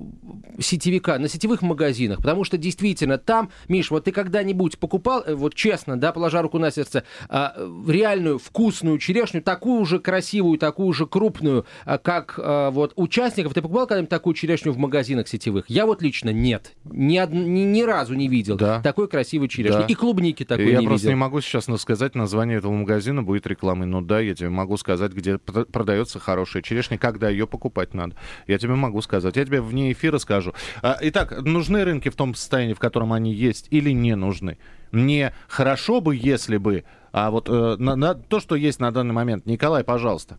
сетевика, 0.60 1.18
на 1.18 1.28
сетевых 1.28 1.62
магазинах, 1.62 2.18
потому 2.18 2.44
что 2.44 2.56
действительно 2.56 3.18
там, 3.18 3.50
Миш, 3.68 3.90
вот 3.90 4.04
ты 4.04 4.12
когда-нибудь 4.12 4.78
покупал, 4.78 5.22
э, 5.26 5.34
вот 5.34 5.54
честно, 5.54 5.98
да, 5.98 6.12
положа 6.12 6.42
руку 6.42 6.58
на 6.58 6.70
сердце, 6.70 7.04
э, 7.28 7.48
реальную 7.88 8.38
вкусную 8.38 8.98
черешню, 8.98 9.42
такую 9.42 9.84
же 9.84 9.98
красивую, 9.98 10.58
такую 10.58 10.92
же 10.92 11.06
крупную, 11.06 11.66
э, 11.86 11.98
как 11.98 12.38
э, 12.38 12.70
вот 12.70 12.92
участников, 12.96 13.54
ты 13.54 13.62
покупал 13.62 13.86
когда-нибудь 13.86 14.10
такую 14.10 14.34
черешню 14.34 14.72
в 14.72 14.78
магазинах 14.78 15.28
сетевых? 15.28 15.64
Я 15.68 15.86
вот 15.86 16.02
лично 16.02 16.30
нет, 16.30 16.72
ни, 16.84 17.18
од... 17.18 17.32
ни, 17.32 17.60
ни 17.60 17.82
разу 17.82 18.14
не 18.14 18.28
видел 18.28 18.56
Да. 18.56 18.80
такой 18.82 19.08
красивой 19.08 19.48
черешни. 19.48 19.80
Да. 19.80 19.86
И 19.86 19.94
клубники 19.94 20.44
такой 20.44 20.70
я 20.70 20.78
не 20.80 20.86
просто 20.86 21.06
видел. 21.06 21.16
не 21.16 21.20
могу 21.20 21.40
сейчас 21.40 21.68
сказать 21.78 22.14
название 22.14 22.58
этого 22.58 22.72
магазина, 22.72 23.22
будет 23.22 23.46
рекламой. 23.46 23.86
Ну 23.86 24.00
да, 24.00 24.20
я 24.20 24.34
тебе 24.34 24.47
могу 24.50 24.76
сказать, 24.76 25.12
где 25.12 25.38
пр- 25.38 25.66
продается 25.66 26.18
хорошая 26.18 26.62
черешня, 26.62 26.98
когда 26.98 27.28
ее 27.28 27.46
покупать 27.46 27.94
надо. 27.94 28.16
Я 28.46 28.58
тебе 28.58 28.74
могу 28.74 29.00
сказать. 29.02 29.36
Я 29.36 29.44
тебе 29.44 29.60
вне 29.60 29.92
эфира 29.92 30.18
скажу. 30.18 30.52
А, 30.82 30.96
Итак, 31.00 31.40
нужны 31.42 31.84
рынки 31.84 32.08
в 32.08 32.16
том 32.16 32.34
состоянии, 32.34 32.74
в 32.74 32.78
котором 32.78 33.12
они 33.12 33.32
есть, 33.32 33.68
или 33.70 33.90
не 33.90 34.14
нужны? 34.16 34.58
Не 34.92 35.32
хорошо 35.48 36.00
бы, 36.00 36.16
если 36.16 36.56
бы, 36.56 36.84
а 37.12 37.30
вот 37.30 37.48
э, 37.48 37.76
на- 37.78 37.96
на 37.96 38.14
то, 38.14 38.40
что 38.40 38.54
есть 38.56 38.80
на 38.80 38.90
данный 38.90 39.12
момент. 39.14 39.46
Николай, 39.46 39.84
пожалуйста. 39.84 40.38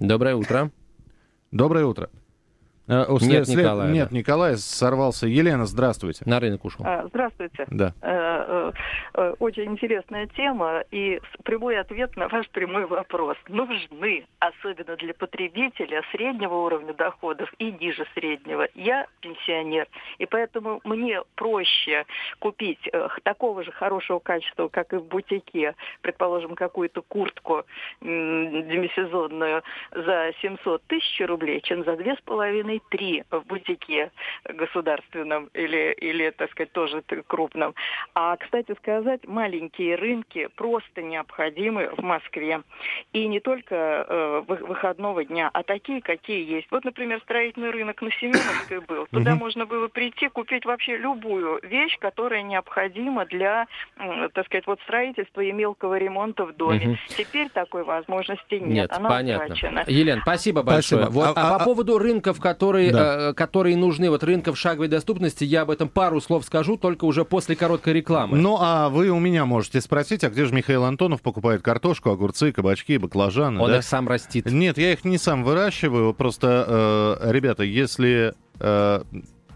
Доброе 0.00 0.34
утро. 0.34 0.70
Доброе 1.50 1.84
утро. 1.86 2.10
Э, 2.88 3.04
о, 3.06 3.18
нет, 3.20 3.46
след, 3.46 3.58
Николая, 3.58 3.92
нет 3.92 4.08
да. 4.10 4.16
Николай 4.16 4.56
сорвался. 4.56 5.26
Елена, 5.26 5.66
здравствуйте. 5.66 6.22
На 6.24 6.40
рынок 6.40 6.64
ушел. 6.64 6.86
А, 6.86 7.06
здравствуйте. 7.08 7.66
Да. 7.70 7.92
Э, 8.00 8.72
э, 9.14 9.34
очень 9.38 9.64
интересная 9.64 10.26
тема 10.28 10.82
и 10.90 11.20
прямой 11.44 11.78
ответ 11.78 12.16
на 12.16 12.28
ваш 12.28 12.48
прямой 12.48 12.86
вопрос. 12.86 13.36
Нужны, 13.48 14.24
особенно 14.38 14.96
для 14.96 15.12
потребителя 15.12 16.02
среднего 16.12 16.54
уровня 16.54 16.94
доходов 16.94 17.52
и 17.58 17.70
ниже 17.72 18.06
среднего. 18.14 18.66
Я 18.74 19.06
пенсионер, 19.20 19.86
и 20.16 20.24
поэтому 20.24 20.80
мне 20.84 21.20
проще 21.34 22.06
купить 22.38 22.80
такого 23.22 23.64
же 23.64 23.72
хорошего 23.72 24.18
качества, 24.18 24.68
как 24.68 24.94
и 24.94 24.96
в 24.96 25.04
бутике, 25.04 25.74
предположим, 26.00 26.54
какую-то 26.54 27.02
куртку 27.02 27.64
демисезонную 28.00 29.62
за 29.92 30.32
700 30.40 30.82
тысяч 30.84 31.20
рублей, 31.26 31.60
чем 31.60 31.84
за 31.84 31.92
2,5 31.92 32.77
три 32.90 33.24
в 33.30 33.40
бутике 33.46 34.10
государственном 34.44 35.50
или, 35.54 35.92
или 35.92 36.30
так 36.30 36.50
сказать, 36.50 36.72
тоже 36.72 37.02
крупном. 37.26 37.74
А, 38.14 38.36
кстати 38.36 38.74
сказать, 38.76 39.26
маленькие 39.26 39.96
рынки 39.96 40.48
просто 40.56 41.02
необходимы 41.02 41.90
в 41.96 42.02
Москве. 42.02 42.62
И 43.12 43.26
не 43.26 43.40
только 43.40 43.74
э, 43.74 44.42
выходного 44.46 45.24
дня, 45.24 45.50
а 45.52 45.62
такие, 45.62 46.00
какие 46.00 46.44
есть. 46.48 46.68
Вот, 46.70 46.84
например, 46.84 47.20
строительный 47.22 47.70
рынок 47.70 48.02
на 48.02 48.10
Семеновской 48.12 48.80
был. 48.80 49.06
Туда 49.10 49.34
можно 49.34 49.66
было 49.66 49.88
прийти, 49.88 50.28
купить 50.28 50.64
вообще 50.64 50.96
любую 50.96 51.60
вещь, 51.62 51.98
которая 51.98 52.42
необходима 52.42 53.26
для, 53.26 53.66
э, 53.96 54.28
так 54.32 54.46
сказать, 54.46 54.66
вот 54.66 54.80
строительства 54.82 55.40
и 55.40 55.52
мелкого 55.52 55.98
ремонта 55.98 56.44
в 56.44 56.54
доме. 56.56 56.98
Теперь 57.08 57.48
такой 57.50 57.84
возможности 57.84 58.54
нет. 58.54 58.78
Нет, 58.78 58.92
Она 58.92 59.08
понятно. 59.08 59.84
Елена, 59.86 60.20
спасибо 60.22 60.62
большое. 60.62 61.02
Спасибо. 61.02 61.26
Вот, 61.26 61.36
а, 61.36 61.40
а, 61.40 61.54
а 61.54 61.58
по 61.58 61.62
а 61.62 61.64
поводу 61.64 61.98
рынков, 61.98 62.40
которые 62.40 62.67
да. 62.72 63.30
э, 63.30 63.34
которые 63.34 63.76
нужны, 63.76 64.10
вот 64.10 64.24
рынков 64.24 64.58
шаговой 64.58 64.88
доступности, 64.88 65.44
я 65.44 65.62
об 65.62 65.70
этом 65.70 65.88
пару 65.88 66.20
слов 66.20 66.44
скажу, 66.44 66.76
только 66.76 67.04
уже 67.04 67.24
после 67.24 67.56
короткой 67.56 67.94
рекламы. 67.94 68.38
Ну, 68.38 68.56
а 68.60 68.88
вы 68.88 69.10
у 69.10 69.18
меня 69.18 69.44
можете 69.46 69.80
спросить, 69.80 70.24
а 70.24 70.30
где 70.30 70.44
же 70.44 70.54
Михаил 70.54 70.84
Антонов 70.84 71.22
покупает 71.22 71.62
картошку, 71.62 72.10
огурцы, 72.10 72.52
кабачки, 72.52 72.98
баклажаны? 72.98 73.60
Он 73.60 73.70
да? 73.70 73.78
их 73.78 73.84
сам 73.84 74.08
растит. 74.08 74.46
Нет, 74.46 74.78
я 74.78 74.92
их 74.92 75.04
не 75.04 75.18
сам 75.18 75.44
выращиваю. 75.44 76.14
Просто, 76.14 77.18
э, 77.22 77.32
ребята, 77.32 77.62
если 77.62 78.34
э, 78.60 79.02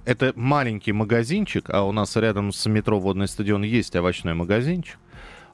это 0.05 0.33
маленький 0.35 0.93
магазинчик, 0.93 1.71
а 1.71 1.83
у 1.83 1.93
нас 1.93 2.17
рядом 2.17 2.53
с 2.53 2.67
метро 2.67 2.99
Водный 2.99 3.29
стадион 3.29 3.63
есть 3.63 3.95
овощной 3.97 4.35
магазинчик, 4.35 4.99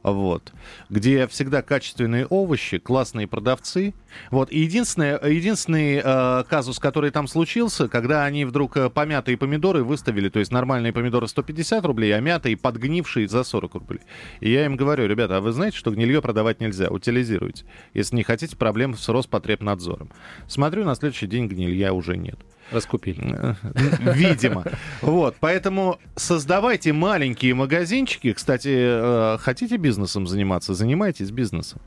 вот, 0.02 0.52
где 0.88 1.26
всегда 1.26 1.62
качественные 1.62 2.26
овощи, 2.26 2.78
классные 2.78 3.26
продавцы. 3.26 3.94
Вот, 4.30 4.50
и 4.50 4.60
единственное, 4.60 5.20
единственный 5.22 6.00
э, 6.02 6.44
казус, 6.48 6.78
который 6.78 7.10
там 7.10 7.28
случился, 7.28 7.88
когда 7.88 8.24
они 8.24 8.44
вдруг 8.44 8.76
э, 8.76 8.90
помятые 8.90 9.36
помидоры 9.36 9.84
выставили, 9.84 10.28
то 10.28 10.38
есть 10.38 10.50
нормальные 10.50 10.92
помидоры 10.92 11.28
150 11.28 11.84
рублей, 11.84 12.16
а 12.16 12.20
мятые 12.20 12.56
подгнившие 12.56 13.28
за 13.28 13.44
40 13.44 13.74
рублей. 13.74 14.00
И 14.40 14.50
я 14.50 14.66
им 14.66 14.76
говорю, 14.76 15.06
ребята, 15.06 15.38
а 15.38 15.40
вы 15.40 15.52
знаете, 15.52 15.76
что 15.76 15.90
гнилье 15.90 16.22
продавать 16.22 16.60
нельзя, 16.60 16.88
утилизируйте, 16.88 17.64
если 17.94 18.16
не 18.16 18.22
хотите 18.22 18.56
проблем 18.56 18.96
с 18.96 19.08
Роспотребнадзором. 19.08 20.10
Смотрю, 20.46 20.84
на 20.84 20.94
следующий 20.94 21.26
день 21.26 21.48
гнилья 21.48 21.92
уже 21.92 22.16
нет. 22.16 22.38
Раскупили. 22.70 23.20
Э, 23.22 23.54
Видимо. 24.12 24.64
Вот, 25.02 25.36
поэтому 25.40 25.98
создавайте 26.16 26.92
маленькие 26.92 27.54
магазинчики. 27.54 28.32
Кстати, 28.32 28.68
э, 28.72 29.38
хотите 29.40 29.76
бизнесом 29.76 30.26
заниматься? 30.26 30.74
Занимайтесь 30.74 31.30
бизнесом. 31.30 31.80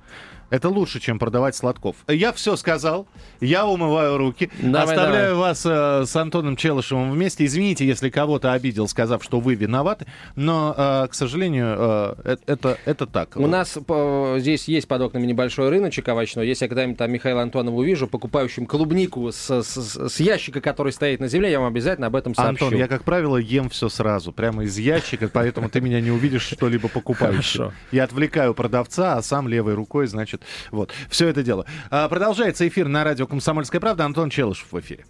Это 0.50 0.68
лучше, 0.68 1.00
чем 1.00 1.18
продавать 1.18 1.56
сладков. 1.56 1.96
Я 2.10 2.34
все 2.34 2.58
сказал. 2.58 3.08
Я 3.40 3.66
умываю 3.66 4.18
руки. 4.18 4.50
Давай, 4.62 4.98
Оставляю 4.98 5.38
вас 5.38 5.66
э, 5.66 6.04
с 6.06 6.14
Антоном 6.18 6.58
Челышевым 6.58 7.10
вместе. 7.14 7.46
Извините, 7.46 7.88
если 7.88 8.10
кого-то 8.10 8.52
обидел, 8.52 8.90
сказав, 8.90 9.24
что 9.24 9.40
вы 9.40 9.56
виноваты. 9.56 10.08
Но, 10.36 10.76
э, 10.78 11.08
к 11.10 11.14
сожалению, 11.14 11.76
э, 11.80 12.16
э- 12.26 12.38
это, 12.48 12.78
это 12.84 13.06
так. 13.08 13.38
У 13.38 13.48
нас 13.48 13.78
по- 13.88 14.36
здесь 14.40 14.68
есть 14.68 14.90
под 14.90 15.02
окнами 15.04 15.26
небольшой 15.26 15.70
рыночек 15.70 16.10
овощной. 16.10 16.46
Если 16.46 16.66
я 16.66 16.68
когда-нибудь 16.70 16.98
там 16.98 17.10
Михаила 17.10 17.42
Антонова 17.44 17.78
увижу, 17.78 18.08
покупающим 18.08 18.66
клубнику 18.66 19.32
с, 19.32 19.50
с- 19.64 20.10
с 20.10 20.20
ящика, 20.20 20.60
который 20.72 20.94
стоит 20.94 21.20
на 21.20 21.28
земле, 21.28 21.52
я 21.52 21.60
вам 21.60 21.68
обязательно 21.68 22.08
об 22.08 22.16
этом 22.16 22.34
сообщу. 22.34 22.66
Антон, 22.66 22.80
я, 22.80 22.88
как 22.88 23.04
правило, 23.04 23.38
ем 23.38 23.70
все 23.70 23.90
сразу, 23.90 24.32
прямо 24.32 24.64
из 24.64 24.78
ящика, 24.78 25.28
поэтому 25.28 25.70
ты 25.70 25.82
меня 25.82 26.00
не 26.00 26.12
увидишь 26.12 26.44
что-либо 26.44 26.88
покупающим. 26.88 27.64
Хорошо. 27.64 27.74
Я 27.92 28.06
отвлекаю 28.06 28.54
продавца, 28.54 29.18
а 29.18 29.22
сам 29.22 29.48
левой 29.48 29.74
рукой, 29.74 30.08
значит, 30.08 30.44
вот, 30.72 30.92
все 31.10 31.28
это 31.28 31.44
дело. 31.44 31.66
А, 31.90 32.08
продолжается 32.08 32.68
эфир 32.68 32.88
на 32.88 33.04
радио 33.04 33.28
«Комсомольская 33.28 33.82
правда». 33.82 34.06
Антон 34.06 34.30
Челышев 34.30 34.72
в 34.72 34.80
эфире. 34.80 35.06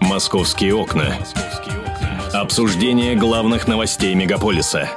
Московские 0.00 0.74
окна. 0.74 1.14
Обсуждение 2.32 3.16
главных 3.16 3.66
новостей 3.66 4.14
мегаполиса. 4.14 4.88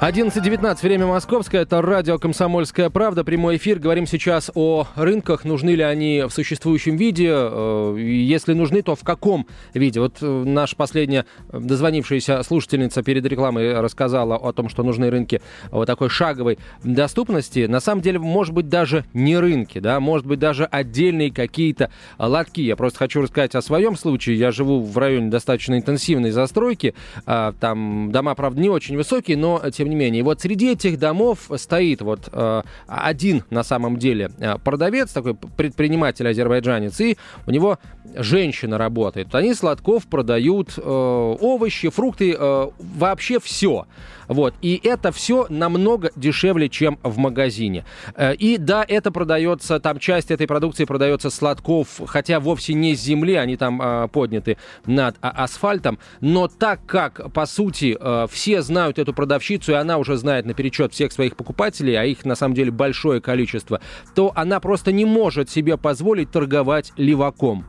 11.19, 0.00 0.80
время 0.80 1.06
московское, 1.06 1.60
это 1.60 1.82
радио 1.82 2.18
«Комсомольская 2.18 2.88
правда», 2.88 3.22
прямой 3.22 3.58
эфир. 3.58 3.78
Говорим 3.78 4.06
сейчас 4.06 4.50
о 4.54 4.86
рынках, 4.96 5.44
нужны 5.44 5.74
ли 5.74 5.82
они 5.82 6.24
в 6.26 6.30
существующем 6.32 6.96
виде, 6.96 7.28
э, 7.30 7.96
если 7.98 8.54
нужны, 8.54 8.80
то 8.80 8.96
в 8.96 9.04
каком 9.04 9.46
виде. 9.74 10.00
Вот 10.00 10.16
э, 10.22 10.26
наша 10.46 10.74
последняя 10.74 11.26
э, 11.50 11.60
дозвонившаяся 11.60 12.42
слушательница 12.44 13.02
перед 13.02 13.26
рекламой 13.26 13.78
рассказала 13.78 14.36
о 14.36 14.54
том, 14.54 14.70
что 14.70 14.82
нужны 14.82 15.10
рынки 15.10 15.42
вот 15.70 15.84
такой 15.84 16.08
шаговой 16.08 16.58
доступности. 16.82 17.66
На 17.66 17.80
самом 17.80 18.00
деле, 18.00 18.18
может 18.18 18.54
быть, 18.54 18.70
даже 18.70 19.04
не 19.12 19.36
рынки, 19.36 19.80
да, 19.80 20.00
может 20.00 20.26
быть, 20.26 20.38
даже 20.38 20.64
отдельные 20.64 21.30
какие-то 21.30 21.90
лотки. 22.18 22.62
Я 22.62 22.76
просто 22.76 23.00
хочу 23.00 23.20
рассказать 23.20 23.54
о 23.54 23.60
своем 23.60 23.96
случае. 23.96 24.38
Я 24.38 24.50
живу 24.50 24.80
в 24.80 24.96
районе 24.96 25.28
достаточно 25.28 25.76
интенсивной 25.76 26.30
застройки, 26.30 26.94
а, 27.26 27.52
там 27.60 28.10
дома, 28.10 28.34
правда, 28.34 28.62
не 28.62 28.70
очень 28.70 28.96
высокие, 28.96 29.36
но 29.36 29.60
тем 29.68 29.89
не 29.90 29.96
менее. 29.96 30.20
И 30.20 30.22
вот 30.22 30.40
среди 30.40 30.72
этих 30.72 30.98
домов 30.98 31.50
стоит 31.56 32.00
вот 32.00 32.28
э, 32.32 32.62
один 32.86 33.44
на 33.50 33.62
самом 33.62 33.98
деле 33.98 34.30
э, 34.38 34.56
продавец, 34.58 35.10
такой 35.10 35.34
предприниматель 35.34 36.26
азербайджанец, 36.28 37.00
и 37.00 37.16
у 37.46 37.50
него 37.50 37.78
женщина 38.14 38.78
работает. 38.78 39.34
Они 39.34 39.54
сладков 39.54 40.06
продают 40.06 40.74
э, 40.76 40.82
овощи, 40.82 41.90
фрукты, 41.90 42.34
э, 42.38 42.68
вообще 42.78 43.38
все. 43.40 43.86
Вот. 44.30 44.54
И 44.62 44.80
это 44.84 45.10
все 45.10 45.46
намного 45.48 46.12
дешевле, 46.14 46.68
чем 46.68 47.00
в 47.02 47.18
магазине. 47.18 47.84
Э, 48.14 48.32
И 48.36 48.58
да, 48.58 48.84
это 48.86 49.10
продается, 49.10 49.80
там 49.80 49.98
часть 49.98 50.30
этой 50.30 50.46
продукции 50.46 50.84
продается 50.84 51.30
сладков, 51.30 52.00
хотя 52.06 52.38
вовсе 52.38 52.74
не 52.74 52.94
с 52.94 53.02
земли, 53.02 53.34
они 53.34 53.56
там 53.56 53.82
э, 53.82 54.08
подняты 54.08 54.56
над 54.86 55.16
а- 55.20 55.30
асфальтом. 55.30 55.98
Но 56.20 56.46
так 56.46 56.86
как, 56.86 57.32
по 57.32 57.44
сути, 57.44 57.96
э, 58.00 58.26
все 58.30 58.62
знают 58.62 59.00
эту 59.00 59.12
продавщицу, 59.12 59.72
и 59.72 59.74
она 59.74 59.98
уже 59.98 60.16
знает 60.16 60.46
наперечет 60.46 60.92
всех 60.92 61.10
своих 61.10 61.34
покупателей, 61.34 61.96
а 61.96 62.04
их 62.04 62.24
на 62.24 62.36
самом 62.36 62.54
деле 62.54 62.70
большое 62.70 63.20
количество, 63.20 63.80
то 64.14 64.30
она 64.36 64.60
просто 64.60 64.92
не 64.92 65.04
может 65.06 65.50
себе 65.50 65.76
позволить 65.76 66.30
торговать 66.30 66.92
леваком. 66.96 67.66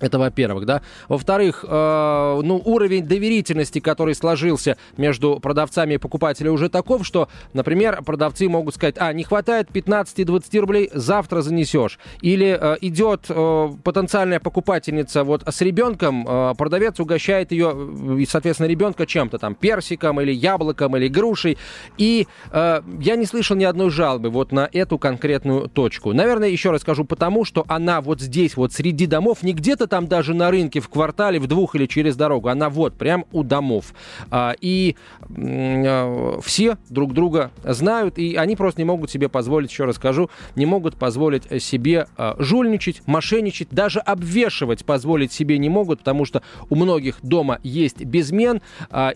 Это 0.00 0.18
во-первых, 0.18 0.64
да. 0.64 0.82
Во-вторых, 1.08 1.64
э, 1.66 2.40
ну, 2.42 2.60
уровень 2.64 3.06
доверительности, 3.06 3.80
который 3.80 4.14
сложился 4.14 4.76
между 4.96 5.38
продавцами 5.40 5.94
и 5.94 5.98
покупателями, 5.98 6.52
уже 6.52 6.68
таков, 6.68 7.06
что, 7.06 7.28
например, 7.52 8.02
продавцы 8.02 8.48
могут 8.48 8.74
сказать, 8.74 8.96
а, 8.98 9.12
не 9.12 9.24
хватает 9.24 9.68
15-20 9.70 10.58
рублей, 10.58 10.90
завтра 10.94 11.42
занесешь. 11.42 11.98
Или 12.22 12.58
э, 12.58 12.76
идет 12.80 13.26
э, 13.28 13.68
потенциальная 13.84 14.40
покупательница 14.40 15.22
вот 15.24 15.42
с 15.46 15.60
ребенком, 15.60 16.26
э, 16.26 16.54
продавец 16.56 16.98
угощает 16.98 17.52
ее, 17.52 17.74
и, 18.18 18.26
соответственно, 18.26 18.68
ребенка 18.68 19.06
чем-то 19.06 19.38
там, 19.38 19.54
персиком 19.54 20.20
или 20.20 20.32
яблоком 20.32 20.96
или 20.96 21.08
грушей. 21.08 21.58
И 21.98 22.26
э, 22.50 22.82
я 23.00 23.16
не 23.16 23.26
слышал 23.26 23.56
ни 23.56 23.64
одной 23.64 23.90
жалобы 23.90 24.30
вот 24.30 24.52
на 24.52 24.68
эту 24.72 24.98
конкретную 24.98 25.68
точку. 25.68 26.14
Наверное, 26.14 26.48
еще 26.48 26.70
раз 26.70 26.80
скажу, 26.80 27.04
потому 27.04 27.44
что 27.44 27.64
она 27.68 28.00
вот 28.00 28.20
здесь, 28.20 28.56
вот 28.56 28.72
среди 28.72 29.06
домов, 29.06 29.42
не 29.42 29.52
где-то 29.52 29.89
там 29.90 30.06
даже 30.06 30.32
на 30.32 30.50
рынке 30.50 30.80
в 30.80 30.88
квартале, 30.88 31.38
в 31.38 31.46
двух 31.46 31.74
или 31.74 31.86
через 31.86 32.16
дорогу. 32.16 32.48
Она 32.48 32.70
вот 32.70 32.94
прям 32.94 33.26
у 33.32 33.42
домов. 33.42 33.92
А, 34.30 34.54
и 34.60 34.96
а, 35.28 36.38
все 36.42 36.78
друг 36.88 37.12
друга 37.12 37.50
знают, 37.64 38.16
и 38.18 38.36
они 38.36 38.56
просто 38.56 38.80
не 38.80 38.86
могут 38.86 39.10
себе 39.10 39.28
позволить, 39.28 39.70
еще 39.70 39.84
раз 39.84 39.96
скажу, 39.96 40.30
не 40.56 40.64
могут 40.64 40.96
позволить 40.96 41.62
себе 41.62 42.06
а, 42.16 42.36
жульничать, 42.38 43.02
мошенничать, 43.06 43.68
даже 43.70 44.00
обвешивать 44.00 44.84
позволить 44.84 45.32
себе 45.32 45.58
не 45.58 45.68
могут, 45.68 45.98
потому 46.00 46.24
что 46.24 46.42
у 46.68 46.76
многих 46.76 47.16
дома 47.22 47.58
есть 47.62 48.04
безмен, 48.04 48.62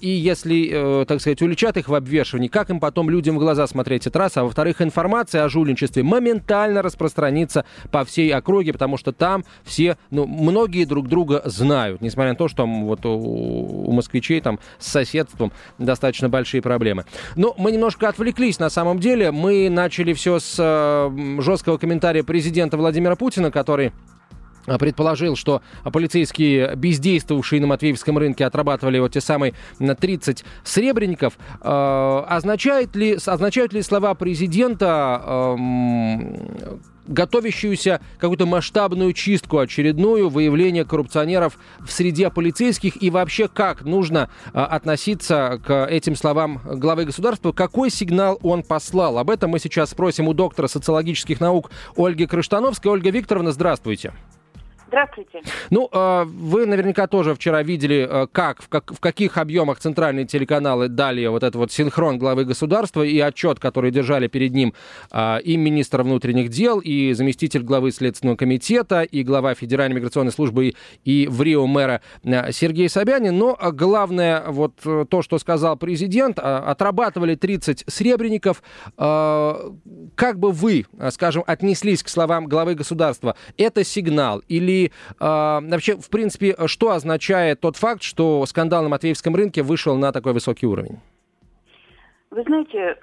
и 0.01 0.09
если, 0.09 1.03
э, 1.03 1.05
так 1.07 1.21
сказать, 1.21 1.41
уличат 1.43 1.77
их 1.77 1.89
в 1.89 1.95
обвешивании, 1.95 2.49
как 2.49 2.71
им 2.71 2.81
потом 2.81 3.09
людям 3.09 3.37
в 3.37 3.39
глаза 3.39 3.67
смотреть, 3.67 4.07
это 4.07 4.19
раз, 4.19 4.37
а 4.37 4.45
во-вторых, 4.45 4.83
информация 4.83 5.45
о 5.45 5.49
жульничестве 5.49 6.03
моментально 6.03 6.83
распространится 6.83 7.65
по 7.91 8.05
всей 8.05 8.35
округе, 8.35 8.73
потому 8.73 8.97
что 8.97 9.13
там 9.13 9.45
все, 9.65 9.97
ну, 10.11 10.27
многие 10.27 10.64
многие 10.65 10.87
друг 10.87 11.09
друга 11.09 11.43
знают, 11.45 12.01
несмотря 12.01 12.31
на 12.31 12.37
то, 12.37 12.49
что 12.49 12.59
там 12.59 12.87
вот 12.87 13.05
у, 13.05 13.11
у 13.11 13.93
москвичей 13.93 14.41
там 14.41 14.59
с 14.79 14.87
соседством 14.87 15.53
достаточно 15.77 16.31
большие 16.31 16.63
проблемы. 16.63 17.05
Но 17.37 17.55
мы 17.59 17.71
немножко 17.71 18.09
отвлеклись 18.09 18.59
на 18.59 18.71
самом 18.71 18.99
деле. 18.99 19.31
Мы 19.31 19.69
начали 19.69 20.15
все 20.15 20.39
с 20.39 20.57
э, 20.59 21.41
жесткого 21.43 21.77
комментария 21.77 22.25
президента 22.25 22.79
Владимира 22.79 23.15
Путина, 23.15 23.51
который 23.51 23.93
э, 24.67 24.79
предположил, 24.79 25.37
что 25.37 25.61
полицейские, 25.93 26.75
бездействовавшие 26.77 27.61
на 27.61 27.67
Матвеевском 27.67 28.17
рынке, 28.17 28.47
отрабатывали 28.47 28.99
вот 29.01 29.13
те 29.13 29.21
самые 29.21 29.53
30 29.79 30.47
сребреников. 30.65 31.35
Э, 31.61 32.25
означает 32.27 32.97
ли, 32.97 33.19
означают 33.27 33.75
ли 33.75 33.83
слова 33.83 34.15
президента 34.15 35.21
э, 35.27 36.79
готовящуюся 37.07 38.01
какую-то 38.19 38.47
масштабную 38.47 39.13
чистку 39.13 39.59
очередную, 39.59 40.29
выявление 40.29 40.85
коррупционеров 40.85 41.59
в 41.81 41.91
среде 41.91 42.31
полицейских 42.31 43.03
и 43.03 43.11
вообще 43.11 43.49
как 43.49 43.83
нужно 43.83 44.31
а, 44.53 44.67
относиться 44.67 45.61
к 45.65 45.87
этим 45.87 46.17
словам 46.17 46.61
главы 46.65 47.05
государства, 47.05 47.53
какой 47.53 47.91
сигнал 47.91 48.39
он 48.43 48.63
послал. 48.63 49.19
Об 49.19 49.31
этом 49.31 49.51
мы 49.51 49.59
сейчас 49.59 49.91
спросим 49.91 50.29
у 50.29 50.35
доктора 50.35 50.67
социологических 50.67 51.41
наук 51.41 51.71
Ольги 51.97 52.27
Крыштановской. 52.27 52.91
Ольга 52.91 53.11
Викторовна, 53.11 53.53
здравствуйте. 53.53 54.13
Здравствуйте. 54.95 55.43
Ну, 55.71 55.89
а, 55.91 56.25
вы 56.25 56.67
наверняка 56.67 57.09
тоже 57.09 57.35
вчера 57.35 57.65
видели, 57.65 58.07
а, 58.09 58.29
как, 58.29 58.63
в, 58.63 58.69
как, 58.69 58.93
в 58.93 59.01
каких 59.01 59.39
объемах 59.39 59.81
центральные 59.81 60.25
телеканалы 60.25 60.87
дали 60.87 61.27
вот 61.27 61.43
этот 61.43 61.57
вот 61.57 61.73
синхрон 61.73 62.17
главы 62.17 62.45
государства 62.45 63.03
и 63.03 63.19
отчет, 63.19 63.59
который 63.59 63.91
держали 63.91 64.29
перед 64.29 64.53
ним 64.53 64.73
а, 65.11 65.39
и 65.39 65.57
министр 65.57 66.03
внутренних 66.03 66.49
дел, 66.49 66.79
и 66.79 67.13
заместитель 67.13 67.63
главы 67.63 67.91
Следственного 67.91 68.37
комитета, 68.37 69.03
и 69.03 69.25
глава 69.25 69.55
Федеральной 69.55 69.97
миграционной 69.97 70.31
службы, 70.31 70.75
и, 71.05 71.27
в 71.29 71.43
Рио 71.43 71.67
мэра 71.67 72.01
Сергей 72.53 72.89
Собянин. 72.89 73.37
Но 73.37 73.59
главное, 73.73 74.45
вот 74.47 74.75
то, 75.09 75.23
что 75.23 75.39
сказал 75.41 75.77
президент, 75.77 76.39
отрабатывали 76.39 77.35
30 77.35 77.83
сребреников. 77.89 78.63
Как 78.97 80.39
бы 80.39 80.53
вы, 80.53 80.87
скажем, 81.11 81.43
отнеслись 81.49 82.05
к 82.05 82.09
словам 82.09 82.47
главы 82.47 82.77
государства? 82.77 83.35
Это 83.57 83.83
сигнал 83.83 84.41
или 84.47 84.84
и 84.85 84.87
э, 84.89 84.91
вообще, 85.21 85.97
в 85.97 86.11
принципе, 86.11 86.55
что 86.67 86.91
означает 86.91 87.61
тот 87.61 87.77
факт, 87.77 88.03
что 88.03 88.45
скандал 88.47 88.83
на 88.83 88.89
Матвеевском 88.89 89.35
рынке 89.35 89.63
вышел 89.63 89.97
на 89.97 90.13
такой 90.13 90.33
высокий 90.33 90.67
уровень? 90.67 91.01
Вы 92.31 92.43
знаете, 92.43 92.99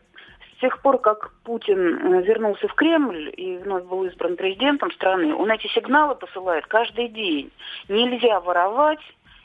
с 0.58 0.62
тех 0.62 0.82
пор, 0.82 1.00
как 1.00 1.34
Путин 1.44 1.80
э, 1.80 2.24
вернулся 2.24 2.68
в 2.68 2.74
Кремль 2.76 3.34
и 3.36 3.58
вновь 3.58 3.86
был 3.86 4.06
избран 4.06 4.36
президентом 4.36 4.92
страны, 4.92 5.34
он 5.34 5.50
эти 5.52 5.68
сигналы 5.68 6.16
посылает 6.16 6.66
каждый 6.68 7.08
день. 7.08 7.52
Нельзя 7.88 8.40
воровать, 8.42 9.02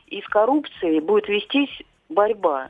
и 0.09 0.20
с 0.20 0.27
коррупцией 0.29 1.01
будет 1.01 1.29
вестись 1.29 1.83
борьба. 2.09 2.68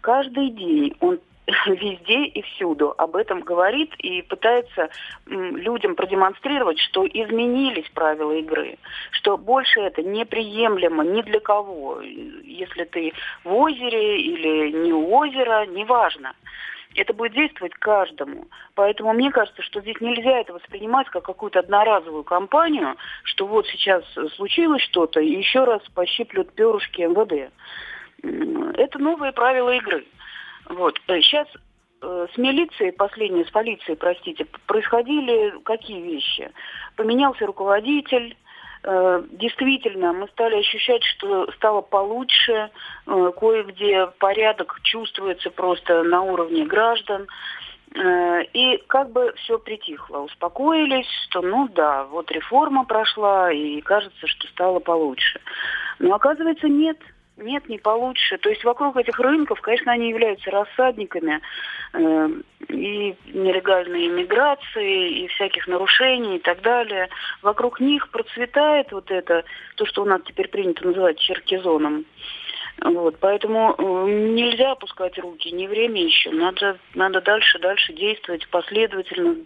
Каждый 0.00 0.50
день 0.50 0.94
он 1.00 1.18
везде 1.66 2.24
и 2.24 2.42
всюду 2.42 2.94
об 2.96 3.16
этом 3.16 3.40
говорит 3.40 3.94
и 3.98 4.22
пытается 4.22 4.88
людям 5.26 5.94
продемонстрировать, 5.94 6.78
что 6.78 7.06
изменились 7.06 7.88
правила 7.90 8.32
игры, 8.32 8.78
что 9.12 9.36
больше 9.36 9.80
это 9.80 10.02
неприемлемо 10.02 11.04
ни 11.04 11.22
для 11.22 11.40
кого. 11.40 12.00
Если 12.00 12.84
ты 12.84 13.12
в 13.44 13.52
озере 13.54 14.20
или 14.20 14.70
не 14.70 14.92
у 14.92 15.12
озера, 15.14 15.66
неважно. 15.66 16.34
Это 16.94 17.12
будет 17.12 17.32
действовать 17.32 17.74
каждому. 17.74 18.46
Поэтому 18.76 19.12
мне 19.12 19.32
кажется, 19.32 19.62
что 19.62 19.80
здесь 19.80 20.00
нельзя 20.00 20.38
это 20.40 20.52
воспринимать 20.52 21.08
как 21.08 21.24
какую-то 21.24 21.58
одноразовую 21.58 22.22
кампанию, 22.22 22.96
что 23.24 23.46
вот 23.46 23.66
сейчас 23.66 24.04
случилось 24.36 24.82
что-то, 24.82 25.20
и 25.20 25.28
еще 25.28 25.64
раз 25.64 25.82
пощиплют 25.94 26.52
перышки 26.54 27.02
МВД. 27.02 27.52
Это 28.78 28.98
новые 29.00 29.32
правила 29.32 29.70
игры. 29.70 30.06
Вот. 30.68 30.98
Сейчас 31.06 31.48
э, 32.00 32.26
с 32.32 32.38
милицией, 32.38 32.92
последние 32.92 33.44
с 33.44 33.50
полицией, 33.50 33.96
простите, 33.96 34.46
происходили 34.66 35.54
какие 35.64 36.00
вещи? 36.00 36.50
Поменялся 36.96 37.46
руководитель, 37.46 38.36
э, 38.82 39.22
действительно, 39.32 40.12
мы 40.12 40.28
стали 40.28 40.56
ощущать, 40.56 41.02
что 41.04 41.50
стало 41.52 41.82
получше, 41.82 42.70
э, 43.06 43.32
кое-где 43.38 44.06
порядок 44.18 44.80
чувствуется 44.82 45.50
просто 45.50 46.02
на 46.02 46.22
уровне 46.22 46.64
граждан. 46.64 47.26
И 47.96 48.82
как 48.88 49.12
бы 49.12 49.32
все 49.36 49.56
притихло, 49.56 50.18
успокоились, 50.18 51.06
что 51.28 51.42
ну 51.42 51.68
да, 51.68 52.02
вот 52.06 52.28
реформа 52.32 52.84
прошла, 52.84 53.52
и 53.52 53.80
кажется, 53.82 54.26
что 54.26 54.48
стало 54.48 54.80
получше. 54.80 55.40
Но 56.00 56.12
оказывается 56.16 56.68
нет– 56.68 56.98
нет, 57.36 57.68
не 57.68 57.78
получше. 57.78 58.38
То 58.38 58.48
есть 58.48 58.64
вокруг 58.64 58.96
этих 58.96 59.18
рынков, 59.18 59.60
конечно, 59.60 59.92
они 59.92 60.08
являются 60.08 60.50
рассадниками 60.50 61.40
э, 61.92 62.28
и 62.68 63.16
нелегальной 63.26 64.06
иммиграции, 64.06 65.24
и 65.24 65.28
всяких 65.28 65.66
нарушений 65.66 66.36
и 66.36 66.40
так 66.40 66.62
далее. 66.62 67.08
Вокруг 67.42 67.80
них 67.80 68.08
процветает 68.10 68.92
вот 68.92 69.10
это, 69.10 69.44
то, 69.74 69.84
что 69.84 70.02
у 70.02 70.04
нас 70.04 70.20
теперь 70.24 70.48
принято 70.48 70.86
называть 70.86 71.18
черкизоном. 71.18 72.04
Вот, 72.84 73.16
поэтому 73.18 73.74
нельзя 74.06 74.72
опускать 74.72 75.18
руки, 75.18 75.50
не 75.50 75.66
время 75.66 76.04
еще. 76.04 76.30
Надо, 76.30 76.76
надо 76.94 77.22
дальше, 77.22 77.58
дальше 77.58 77.94
действовать 77.94 78.46
последовательно 78.50 79.36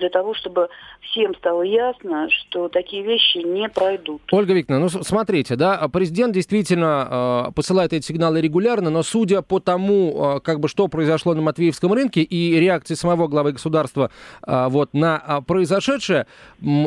для 0.00 0.08
того, 0.10 0.34
чтобы 0.34 0.68
всем 1.02 1.32
стало 1.36 1.62
ясно, 1.62 2.28
что 2.28 2.68
такие 2.68 3.04
вещи 3.04 3.38
не 3.38 3.68
пройдут. 3.68 4.20
Ольга 4.32 4.52
Викторовна, 4.52 4.88
ну 4.92 5.02
смотрите, 5.04 5.54
да, 5.54 5.86
президент 5.92 6.34
действительно 6.34 7.46
э, 7.48 7.52
посылает 7.52 7.92
эти 7.92 8.04
сигналы 8.04 8.40
регулярно, 8.40 8.90
но 8.90 9.04
судя 9.04 9.42
по 9.42 9.60
тому, 9.60 10.38
э, 10.38 10.40
как 10.40 10.58
бы 10.58 10.68
что 10.68 10.88
произошло 10.88 11.34
на 11.34 11.42
Матвеевском 11.42 11.92
рынке 11.92 12.22
и 12.22 12.58
реакции 12.58 12.94
самого 12.94 13.28
главы 13.28 13.52
государства 13.52 14.10
э, 14.44 14.66
вот 14.70 14.92
на 14.92 15.42
произошедшее, 15.46 16.26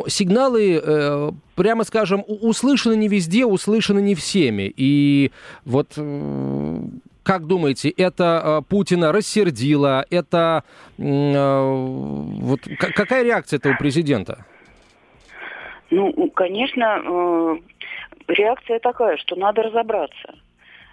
сигналы 0.08 0.78
э, 0.84 1.30
прямо 1.54 1.84
скажем, 1.84 2.24
услышаны 2.26 2.96
не 2.96 3.08
везде, 3.08 3.44
услышаны 3.44 4.00
не 4.00 4.14
всеми. 4.14 4.72
И 4.76 5.30
вот 5.64 5.96
как 7.22 7.46
думаете, 7.46 7.90
это 7.90 8.42
э, 8.44 8.62
Путина 8.68 9.12
рассердило? 9.12 10.04
Это 10.10 10.64
э, 10.98 11.02
вот 11.02 12.60
какая 12.78 13.22
реакция 13.22 13.58
этого 13.58 13.74
президента? 13.76 14.44
Ну, 15.90 16.30
конечно, 16.30 17.58
реакция 18.26 18.78
такая, 18.78 19.18
что 19.18 19.36
надо 19.36 19.62
разобраться 19.62 20.34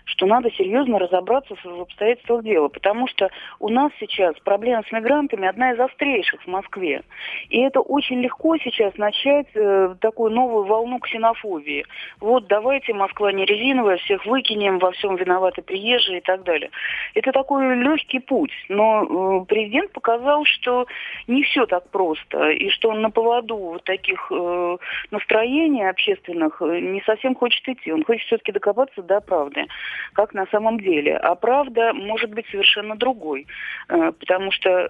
что 0.10 0.26
надо 0.26 0.52
серьезно 0.52 1.00
разобраться 1.00 1.56
в 1.64 1.82
обстоятельствах 1.82 2.44
дела, 2.44 2.68
потому 2.68 3.08
что 3.08 3.30
у 3.60 3.70
нас 3.70 3.92
сейчас 4.00 4.36
проблема 4.44 4.84
с 4.88 4.92
мигрантами 4.92 5.48
одна 5.48 5.72
из 5.72 5.80
острейших 5.80 6.42
в 6.42 6.48
Москве. 6.48 7.04
И 7.50 7.60
это 7.60 7.80
очень 7.80 8.22
легко 8.22 8.58
сейчас 8.58 8.96
начать 8.98 9.48
э, 9.54 9.96
такую 10.02 10.32
новую 10.32 10.66
волну 10.66 11.00
ксенофобии. 11.00 11.86
Вот 12.20 12.48
давайте 12.48 12.94
Москва 12.94 13.32
не 13.32 13.46
резиновая, 13.46 13.98
всех 13.98 14.26
выкинем, 14.26 14.80
во 14.80 14.92
всем 14.92 15.16
виноваты 15.16 15.62
приезжие 15.62 16.20
и 16.20 16.22
так 16.22 16.44
далее. 16.44 16.72
Это 17.14 17.32
такой 17.32 17.76
легкий 17.76 18.20
путь, 18.20 18.54
но 18.68 19.42
э, 19.42 19.46
президент 19.46 19.92
показал, 19.92 20.46
что 20.46 20.88
не 21.28 21.44
все 21.44 21.66
так 21.66 21.90
просто, 21.90 22.50
и 22.50 22.70
что 22.70 22.90
он 22.90 23.02
на 23.02 23.12
поводу 23.12 23.56
вот 23.58 23.84
таких 23.84 24.32
э, 24.32 24.78
настроений 25.12 25.88
общественных 25.88 26.62
э, 26.62 26.80
не 26.80 27.02
совсем 27.02 27.36
хочет 27.36 27.68
идти. 27.68 27.92
Он 27.92 28.04
хочет 28.04 28.26
все-таки 28.28 28.52
докопаться 28.52 29.02
до 29.02 29.22
правды, 29.22 29.66
как 30.14 30.34
на 30.34 30.46
самом 30.48 30.80
деле. 30.80 31.18
А 31.18 31.36
правда 31.36 31.94
может 31.94 32.32
быть 32.34 32.46
совершенно 32.52 32.96
другой, 32.96 33.48
э, 33.90 34.12
потому 34.20 34.52
что 34.52 34.90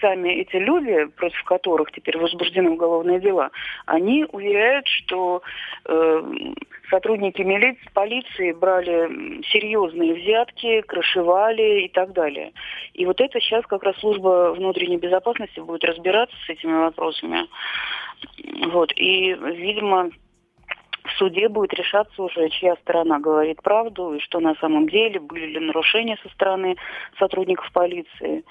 сами 0.00 0.30
эти 0.30 0.56
люди, 0.56 1.06
против 1.16 1.42
которых 1.44 1.92
теперь 1.92 2.18
возбуждены 2.18 2.70
уголовные 2.70 3.20
дела, 3.20 3.50
они 3.86 4.26
уверяют, 4.30 4.86
что 4.86 5.42
э, 5.84 6.22
сотрудники 6.90 7.42
милиции, 7.42 7.88
полиции 7.94 8.52
брали 8.52 9.42
серьезные 9.44 10.14
взятки, 10.14 10.80
крышевали 10.82 11.84
и 11.84 11.88
так 11.88 12.12
далее. 12.12 12.52
И 12.94 13.06
вот 13.06 13.20
это 13.20 13.40
сейчас 13.40 13.66
как 13.66 13.82
раз 13.82 13.96
служба 13.98 14.52
внутренней 14.52 14.98
безопасности 14.98 15.60
будет 15.60 15.84
разбираться 15.84 16.36
с 16.46 16.50
этими 16.50 16.72
вопросами. 16.72 17.46
Вот. 18.72 18.92
И, 18.96 19.34
видимо, 19.34 20.10
в 21.06 21.12
суде 21.18 21.48
будет 21.48 21.72
решаться 21.74 22.22
уже, 22.22 22.48
чья 22.50 22.76
сторона 22.76 23.18
говорит 23.18 23.62
правду, 23.62 24.14
и 24.14 24.20
что 24.20 24.40
на 24.40 24.54
самом 24.56 24.88
деле, 24.88 25.20
были 25.20 25.46
ли 25.46 25.60
нарушения 25.60 26.18
со 26.22 26.28
стороны 26.30 26.76
сотрудников 27.18 27.70
полиции. 27.72 28.44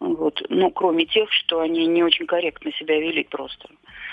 Вот. 0.00 0.42
Ну, 0.48 0.70
кроме 0.70 1.06
тех, 1.06 1.32
что 1.32 1.60
они 1.60 1.86
не 1.86 2.02
очень 2.02 2.26
корректно 2.26 2.72
себя 2.72 3.00
вели 3.00 3.24
просто. 3.24 3.68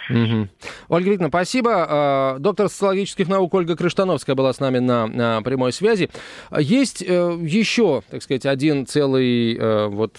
Угу. 0.10 0.48
Ольга 0.90 1.10
Викторовна, 1.10 1.30
спасибо. 1.30 1.72
А, 1.88 2.40
доктор 2.40 2.70
социологических 2.70 3.28
наук 3.28 3.54
Ольга 3.54 3.76
Крыштановская 3.76 4.36
была 4.36 4.54
с 4.54 4.60
нами 4.60 4.80
на, 4.80 5.08
на 5.08 5.42
прямой 5.42 5.74
связи. 5.74 6.10
Есть 6.58 7.02
э, 7.02 7.38
еще, 7.42 8.04
так 8.10 8.22
сказать, 8.22 8.46
один 8.46 8.86
целый 8.86 9.56
э, 9.56 9.88
вот 9.88 10.18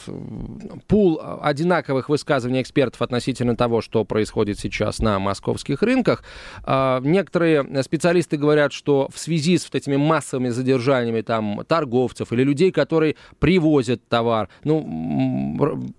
пул 0.88 1.20
одинаковых 1.40 2.09
высказываний 2.09 2.62
экспертов 2.62 3.01
относительно 3.03 3.57
того, 3.57 3.81
что 3.81 4.05
происходит 4.05 4.59
сейчас 4.59 4.99
на 4.99 5.18
московских 5.18 5.83
рынках. 5.83 6.25
А, 6.64 7.01
некоторые 7.01 7.83
специалисты 7.83 8.37
говорят, 8.37 8.72
что 8.72 9.09
в 9.14 9.18
связи 9.18 9.57
с 9.57 9.64
вот 9.64 9.75
этими 9.77 9.96
массовыми 9.96 10.49
задержаниями 10.49 11.20
там 11.20 11.62
торговцев 11.66 12.33
или 12.33 12.42
людей, 12.42 12.72
которые 12.72 13.16
привозят 13.38 14.07
товар, 14.09 14.49
ну, 14.64 14.81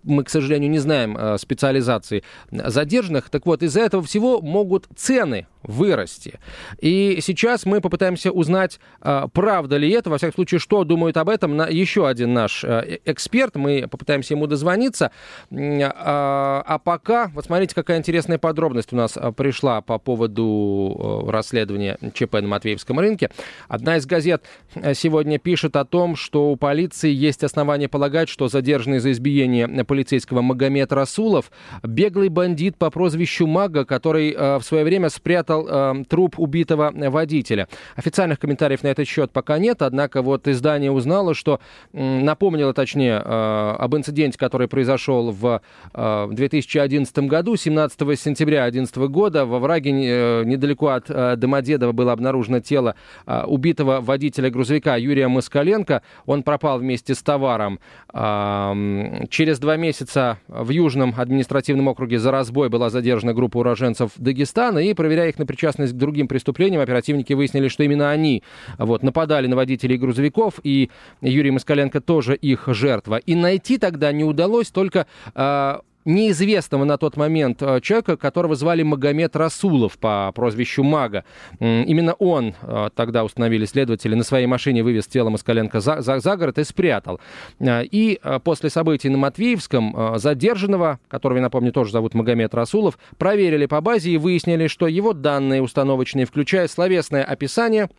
мы, 0.04 0.24
к 0.24 0.30
сожалению, 0.30 0.70
не 0.70 0.80
знаем 0.80 1.16
э, 1.18 1.38
специализации 1.38 2.24
задержанных, 2.52 3.30
так 3.30 3.46
вот, 3.46 3.64
из 3.64 3.77
из-за 3.78 3.86
этого 3.86 4.04
всего 4.04 4.42
могут 4.42 4.88
цены 4.96 5.46
вырасти. 5.68 6.40
И 6.80 7.20
сейчас 7.22 7.66
мы 7.66 7.82
попытаемся 7.82 8.32
узнать, 8.32 8.80
а, 9.02 9.28
правда 9.28 9.78
ли 9.78 9.90
это, 9.92 10.10
во 10.10 10.18
всяком 10.18 10.36
случае, 10.36 10.60
что 10.60 10.84
думает 10.84 11.18
об 11.18 11.30
этом 11.30 11.58
еще 11.70 12.08
один 12.08 12.34
наш 12.34 12.64
а, 12.64 12.82
э, 12.82 13.00
эксперт. 13.06 13.56
Мы 13.56 13.88
попытаемся 13.90 14.34
ему 14.34 14.48
дозвониться. 14.48 15.12
А, 15.52 16.64
а 16.66 16.80
пока, 16.80 17.32
вот 17.34 17.46
смотрите, 17.46 17.76
какая 17.76 17.98
интересная 17.98 18.38
подробность 18.38 18.94
у 18.94 18.96
нас 18.96 19.18
пришла 19.36 19.82
по 19.82 20.00
поводу 20.00 21.24
э, 21.28 21.32
расследования 21.32 21.98
ЧП 22.14 22.36
на 22.36 22.48
Матвеевском 22.48 23.00
рынке. 23.00 23.30
Одна 23.68 23.98
из 23.98 24.06
газет 24.06 24.44
э, 24.76 24.94
сегодня 24.94 25.38
пишет 25.38 25.76
о 25.76 25.86
том, 25.86 26.16
что 26.16 26.52
у 26.52 26.56
полиции 26.56 27.12
есть 27.12 27.44
основания 27.44 27.90
полагать, 27.90 28.30
что 28.30 28.48
задержанный 28.48 29.00
за 29.00 29.12
избиение 29.12 29.68
полицейского 29.84 30.42
Магомед 30.42 30.92
Расулов 30.94 31.52
беглый 31.84 32.30
бандит 32.30 32.78
по 32.78 32.90
прозвищу 32.90 33.48
Мага, 33.48 33.86
который 33.86 34.36
в 34.36 34.62
свое 34.62 34.84
время 34.84 35.10
спрятал 35.10 35.57
спрятал 35.58 36.02
э, 36.02 36.04
труп 36.06 36.40
убитого 36.40 36.92
водителя. 36.94 37.68
Официальных 37.96 38.40
комментариев 38.40 38.84
на 38.84 38.88
этот 38.88 39.08
счет 39.08 39.32
пока 39.32 39.58
нет, 39.58 39.82
однако 39.82 40.22
вот 40.22 40.48
издание 40.48 40.92
узнало, 40.92 41.34
что 41.34 41.60
э, 41.94 42.22
напомнило, 42.22 42.74
точнее, 42.74 43.22
э, 43.24 43.76
об 43.80 43.96
инциденте, 43.96 44.38
который 44.38 44.68
произошел 44.68 45.32
в 45.32 45.62
э, 45.94 46.28
2011 46.32 47.20
году, 47.20 47.56
17 47.56 48.00
сентября 48.20 48.64
2011 48.70 48.98
года. 49.12 49.46
Во 49.46 49.60
враге 49.60 49.92
э, 49.92 50.44
недалеко 50.46 50.88
от 50.88 51.10
э, 51.10 51.36
Домодедово 51.36 51.92
было 51.92 52.12
обнаружено 52.12 52.60
тело 52.60 52.96
э, 53.26 53.44
убитого 53.44 54.02
водителя 54.02 54.50
грузовика 54.50 54.96
Юрия 54.96 55.28
Москаленко. 55.28 56.02
Он 56.26 56.44
пропал 56.44 56.80
вместе 56.80 57.16
с 57.16 57.22
товаром. 57.22 57.80
Э, 58.14 59.26
через 59.30 59.60
два 59.60 59.78
месяца 59.78 60.38
в 60.48 60.70
Южном 60.70 61.14
административном 61.18 61.88
округе 61.88 62.20
за 62.20 62.32
разбой 62.32 62.70
была 62.70 62.90
задержана 62.90 63.34
группа 63.34 63.58
уроженцев 63.58 64.12
Дагестана, 64.18 64.80
и, 64.80 64.94
проверяя 64.94 65.30
их 65.30 65.40
на 65.40 65.46
причастность 65.48 65.94
к 65.94 65.98
другим 65.98 66.28
преступлениям. 66.28 66.82
Оперативники 66.82 67.34
выяснили, 67.34 67.68
что 67.68 67.84
именно 67.84 68.12
они 68.12 68.44
вот, 68.78 69.04
нападали 69.04 69.48
на 69.48 69.56
водителей 69.56 69.98
грузовиков, 69.98 70.60
и 70.64 70.90
Юрий 71.22 71.52
Москаленко 71.52 72.02
тоже 72.02 72.36
их 72.36 72.66
жертва. 72.68 73.18
И 73.18 73.36
найти 73.36 73.78
тогда 73.78 74.12
не 74.12 74.24
удалось 74.24 74.70
только 74.70 75.08
э, 75.34 75.80
неизвестного 76.08 76.86
на 76.86 76.98
тот 76.98 77.18
момент 77.18 77.62
э, 77.62 77.80
человека, 77.82 78.18
которого 78.18 78.56
звали 78.56 78.82
Магомед 78.82 79.36
Расулов 79.36 79.98
по 80.00 80.32
прозвищу 80.34 80.84
Мага. 80.84 81.26
Именно 81.60 82.14
он, 82.14 82.56
э, 82.62 82.90
тогда 82.96 83.24
установили 83.24 83.66
следователи, 83.66 84.16
на 84.16 84.24
своей 84.24 84.48
машине 84.48 84.84
вывез 84.84 85.06
тело 85.08 85.30
Москаленко 85.30 85.82
за, 85.82 86.02
за, 86.02 86.20
за 86.20 86.38
город 86.38 86.58
и 86.58 86.64
спрятал. 86.64 87.20
Э, 87.60 87.84
и 87.84 88.20
после 88.44 88.70
событий 88.70 89.10
на 89.10 89.18
Матвеевском 89.18 90.18
задержанного, 90.18 91.00
которого, 91.10 91.38
я 91.38 91.44
напомню, 91.44 91.72
тоже 91.72 91.92
зовут 91.92 92.14
Магомед 92.14 92.56
Расулов, 92.56 92.98
проверили 93.18 93.66
по 93.66 93.82
базе 93.82 94.12
и 94.12 94.18
выяснили, 94.18 94.68
что 94.68 94.88
его 94.88 95.14
данные 95.14 95.62
установочные, 95.62 96.26
включая 96.26 96.68
словесное 96.68 97.24
описание, 97.24 97.90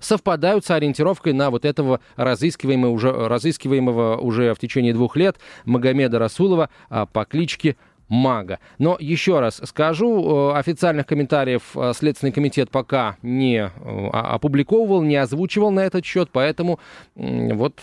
совпадают 0.00 0.64
с 0.64 0.70
ориентировкой 0.70 1.32
на 1.32 1.50
вот 1.50 1.64
этого 1.64 2.00
разыскиваемого 2.16 2.90
уже, 2.90 3.10
разыскиваемого 3.10 4.16
уже 4.16 4.54
в 4.54 4.58
течение 4.58 4.92
двух 4.92 5.16
лет 5.16 5.36
Магомеда 5.64 6.18
Расулова 6.18 6.70
а, 6.88 7.06
по 7.06 7.24
кличке 7.24 7.76
Мага. 8.08 8.58
Но 8.78 8.96
еще 8.98 9.40
раз 9.40 9.60
скажу, 9.64 10.52
э, 10.52 10.58
официальных 10.58 11.06
комментариев 11.06 11.62
э, 11.74 11.92
Следственный 11.94 12.32
комитет 12.32 12.70
пока 12.70 13.16
не 13.22 13.70
опубликовывал, 14.12 15.02
не 15.02 15.16
озвучивал 15.16 15.70
на 15.70 15.80
этот 15.80 16.04
счет, 16.04 16.30
поэтому 16.32 16.78
вот 17.14 17.80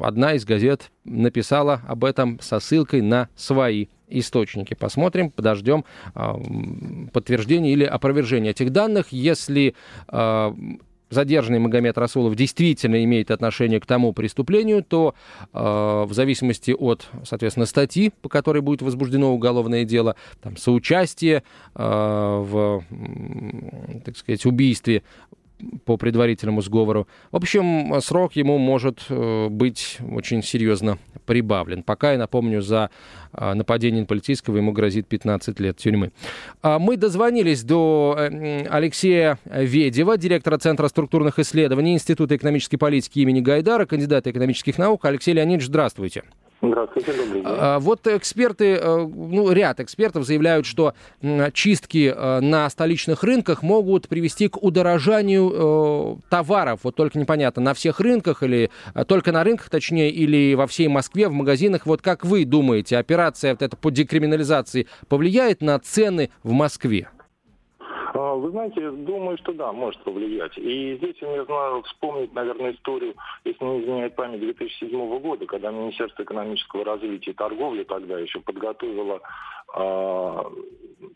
одна 0.00 0.34
из 0.34 0.44
газет 0.44 0.90
написала 1.04 1.80
об 1.86 2.04
этом 2.04 2.38
со 2.40 2.60
ссылкой 2.60 3.02
на 3.02 3.28
свои 3.36 3.86
источники. 4.08 4.74
Посмотрим, 4.74 5.30
подождем 5.30 5.84
э, 6.14 6.34
подтверждения 7.12 7.72
или 7.72 7.84
опровержения 7.84 8.50
этих 8.50 8.70
данных. 8.70 9.08
Если 9.10 9.74
э, 10.08 10.52
задержанный 11.14 11.58
Магомед 11.58 11.96
Расулов 11.96 12.34
действительно 12.36 13.02
имеет 13.04 13.30
отношение 13.30 13.80
к 13.80 13.86
тому 13.86 14.12
преступлению, 14.12 14.82
то 14.82 15.14
э, 15.52 15.58
в 15.58 16.12
зависимости 16.12 16.72
от, 16.72 17.08
соответственно, 17.24 17.66
статьи, 17.66 18.12
по 18.20 18.28
которой 18.28 18.60
будет 18.60 18.82
возбуждено 18.82 19.32
уголовное 19.32 19.84
дело, 19.84 20.16
там, 20.42 20.56
соучастие 20.56 21.42
э, 21.74 21.82
в, 21.82 22.84
так 24.04 24.16
сказать, 24.16 24.44
убийстве 24.44 25.02
по 25.84 25.96
предварительному 25.96 26.60
сговору. 26.62 27.06
В 27.30 27.36
общем, 27.36 28.00
срок 28.00 28.36
ему 28.36 28.58
может 28.58 29.04
э, 29.08 29.48
быть 29.48 29.98
очень 30.10 30.42
серьезно 30.42 30.98
прибавлен. 31.26 31.82
Пока, 31.82 32.12
я 32.12 32.18
напомню, 32.18 32.62
за 32.62 32.90
э, 33.32 33.54
нападение 33.54 34.02
на 34.02 34.06
полицейского 34.06 34.56
ему 34.56 34.72
грозит 34.72 35.06
15 35.06 35.58
лет 35.60 35.76
тюрьмы. 35.76 36.12
А 36.62 36.78
мы 36.78 36.96
дозвонились 36.96 37.62
до 37.62 38.16
э, 38.18 38.66
Алексея 38.66 39.38
Ведева, 39.44 40.16
директора 40.16 40.58
Центра 40.58 40.88
структурных 40.88 41.38
исследований 41.38 41.94
Института 41.94 42.36
экономической 42.36 42.76
политики 42.76 43.20
имени 43.20 43.40
Гайдара, 43.40 43.86
кандидата 43.86 44.30
экономических 44.30 44.78
наук. 44.78 45.04
Алексей 45.04 45.32
Леонидович, 45.32 45.66
здравствуйте. 45.66 46.24
А, 47.44 47.78
вот 47.78 48.06
эксперты, 48.06 48.74
э, 48.74 49.06
ну, 49.06 49.50
ряд 49.52 49.80
экспертов 49.80 50.24
заявляют, 50.24 50.66
что 50.66 50.94
чистки 51.52 52.12
э, 52.14 52.40
на 52.40 52.68
столичных 52.70 53.22
рынках 53.22 53.62
могут 53.62 54.08
привести 54.08 54.48
к 54.48 54.62
удорожанию 54.62 55.52
э, 55.52 56.16
товаров. 56.28 56.80
Вот 56.82 56.94
только 56.96 57.18
непонятно, 57.18 57.62
на 57.62 57.74
всех 57.74 58.00
рынках 58.00 58.42
или 58.42 58.70
только 59.06 59.32
на 59.32 59.44
рынках, 59.44 59.70
точнее, 59.70 60.10
или 60.10 60.54
во 60.54 60.66
всей 60.66 60.88
Москве, 60.88 61.28
в 61.28 61.32
магазинах. 61.32 61.86
Вот 61.86 62.02
как 62.02 62.24
вы 62.24 62.44
думаете, 62.44 62.96
операция 62.96 63.52
вот 63.52 63.62
эта 63.62 63.76
по 63.76 63.90
декриминализации 63.90 64.86
повлияет 65.08 65.62
на 65.62 65.78
цены 65.78 66.30
в 66.42 66.52
Москве? 66.52 67.08
Вы 68.36 68.50
знаете, 68.50 68.90
думаю, 68.90 69.38
что 69.38 69.52
да, 69.52 69.72
может 69.72 70.02
повлиять. 70.02 70.56
И 70.58 70.96
здесь 70.96 71.16
я 71.20 71.44
знаю 71.44 71.82
вспомнить, 71.82 72.32
наверное, 72.34 72.72
историю, 72.72 73.14
если 73.44 73.64
не 73.64 73.82
изменяет 73.82 74.16
память, 74.16 74.40
2007 74.40 75.18
года, 75.20 75.46
когда 75.46 75.70
Министерство 75.70 76.22
экономического 76.22 76.84
развития 76.84 77.32
и 77.32 77.34
торговли 77.34 77.84
тогда 77.84 78.18
еще 78.18 78.40
подготовило 78.40 79.20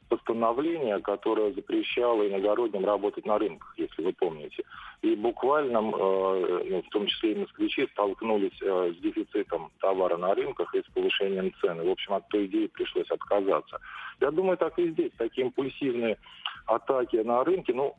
постановление, 0.09 1.01
которое 1.01 1.53
запрещало 1.53 2.27
иногородним 2.29 2.85
работать 2.85 3.27
на 3.27 3.38
рынках, 3.38 3.73
если 3.77 4.03
вы 4.03 4.12
помните. 4.12 4.64
И 5.03 5.14
буквально, 5.14 5.79
э, 5.79 6.64
ну, 6.71 6.83
в 6.83 6.88
том 6.90 7.07
числе 7.07 7.33
и 7.33 7.38
москвичи, 7.38 7.87
столкнулись 7.92 8.59
э, 8.61 8.92
с 8.97 9.01
дефицитом 9.01 9.71
товара 9.81 10.16
на 10.16 10.35
рынках 10.35 10.75
и 10.75 10.81
с 10.81 10.87
повышением 10.94 11.53
цены. 11.61 11.85
В 11.85 11.90
общем, 11.90 12.14
от 12.14 12.29
той 12.29 12.47
идеи 12.47 12.66
пришлось 12.66 13.11
отказаться. 13.11 13.81
Я 14.21 14.31
думаю, 14.31 14.57
так 14.57 14.79
и 14.79 14.90
здесь. 14.90 15.12
Такие 15.18 15.47
импульсивные 15.47 16.18
атаки 16.66 17.16
на 17.16 17.44
рынке, 17.44 17.73
ну, 17.75 17.94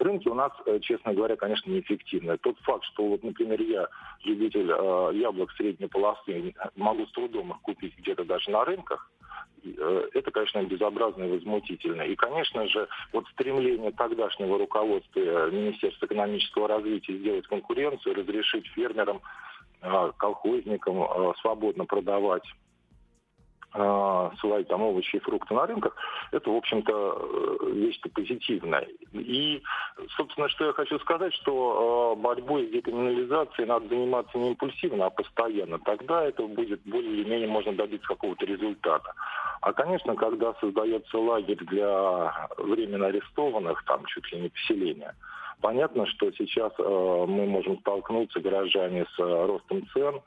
Рынки 0.00 0.28
у 0.28 0.34
нас, 0.34 0.50
э, 0.64 0.78
честно 0.80 1.12
говоря, 1.12 1.36
конечно, 1.36 1.70
неэффективны. 1.70 2.38
Тот 2.38 2.58
факт, 2.60 2.84
что, 2.84 3.06
вот, 3.06 3.22
например, 3.22 3.60
я, 3.60 3.86
любитель 4.24 4.70
э, 4.70 5.10
яблок 5.12 5.52
средней 5.52 5.88
полосы, 5.88 6.54
могу 6.74 7.04
с 7.04 7.12
трудом 7.12 7.50
их 7.50 7.60
купить 7.60 7.98
где-то 7.98 8.24
даже 8.24 8.50
на 8.50 8.64
рынках, 8.64 9.10
это, 10.14 10.30
конечно, 10.30 10.62
безобразно 10.62 11.24
и 11.24 11.30
возмутительно. 11.30 12.02
И, 12.02 12.16
конечно 12.16 12.66
же, 12.68 12.88
вот 13.12 13.26
стремление 13.32 13.92
тогдашнего 13.92 14.58
руководства 14.58 15.20
э, 15.20 15.50
Министерства 15.50 16.06
экономического 16.06 16.68
развития 16.68 17.18
сделать 17.18 17.46
конкуренцию, 17.46 18.14
разрешить 18.14 18.66
фермерам, 18.68 19.20
колхозникам 20.18 21.34
свободно 21.40 21.86
продавать 21.86 22.44
э, 22.44 22.69
свои 23.72 24.64
там 24.64 24.82
овощи 24.82 25.16
и 25.16 25.20
фрукты 25.20 25.54
на 25.54 25.66
рынках, 25.66 25.94
это, 26.32 26.50
в 26.50 26.56
общем-то, 26.56 26.92
э, 26.92 27.70
вещь-то 27.70 28.08
позитивная. 28.08 28.86
И, 29.12 29.62
собственно, 30.16 30.48
что 30.48 30.66
я 30.66 30.72
хочу 30.72 30.98
сказать, 30.98 31.32
что 31.34 32.14
э, 32.16 32.20
борьбой 32.20 32.66
с 32.66 32.70
декриминализацией 32.70 33.68
надо 33.68 33.88
заниматься 33.88 34.36
не 34.38 34.50
импульсивно, 34.50 35.06
а 35.06 35.10
постоянно. 35.10 35.78
Тогда 35.78 36.24
это 36.24 36.42
будет 36.46 36.80
более 36.84 37.12
или 37.12 37.28
менее 37.28 37.48
можно 37.48 37.72
добиться 37.72 38.08
какого-то 38.08 38.44
результата. 38.44 39.14
А, 39.60 39.72
конечно, 39.72 40.16
когда 40.16 40.54
создается 40.54 41.18
лагерь 41.18 41.62
для 41.66 42.48
временно 42.58 43.06
арестованных, 43.06 43.84
там 43.84 44.04
чуть 44.06 44.32
ли 44.32 44.40
не 44.40 44.48
поселения, 44.48 45.14
понятно, 45.60 46.06
что 46.06 46.30
сейчас 46.32 46.72
э, 46.78 47.24
мы 47.28 47.46
можем 47.46 47.78
столкнуться, 47.80 48.40
горожане, 48.40 49.06
с 49.14 49.18
э, 49.18 49.46
ростом 49.46 49.86
цен, 49.92 50.20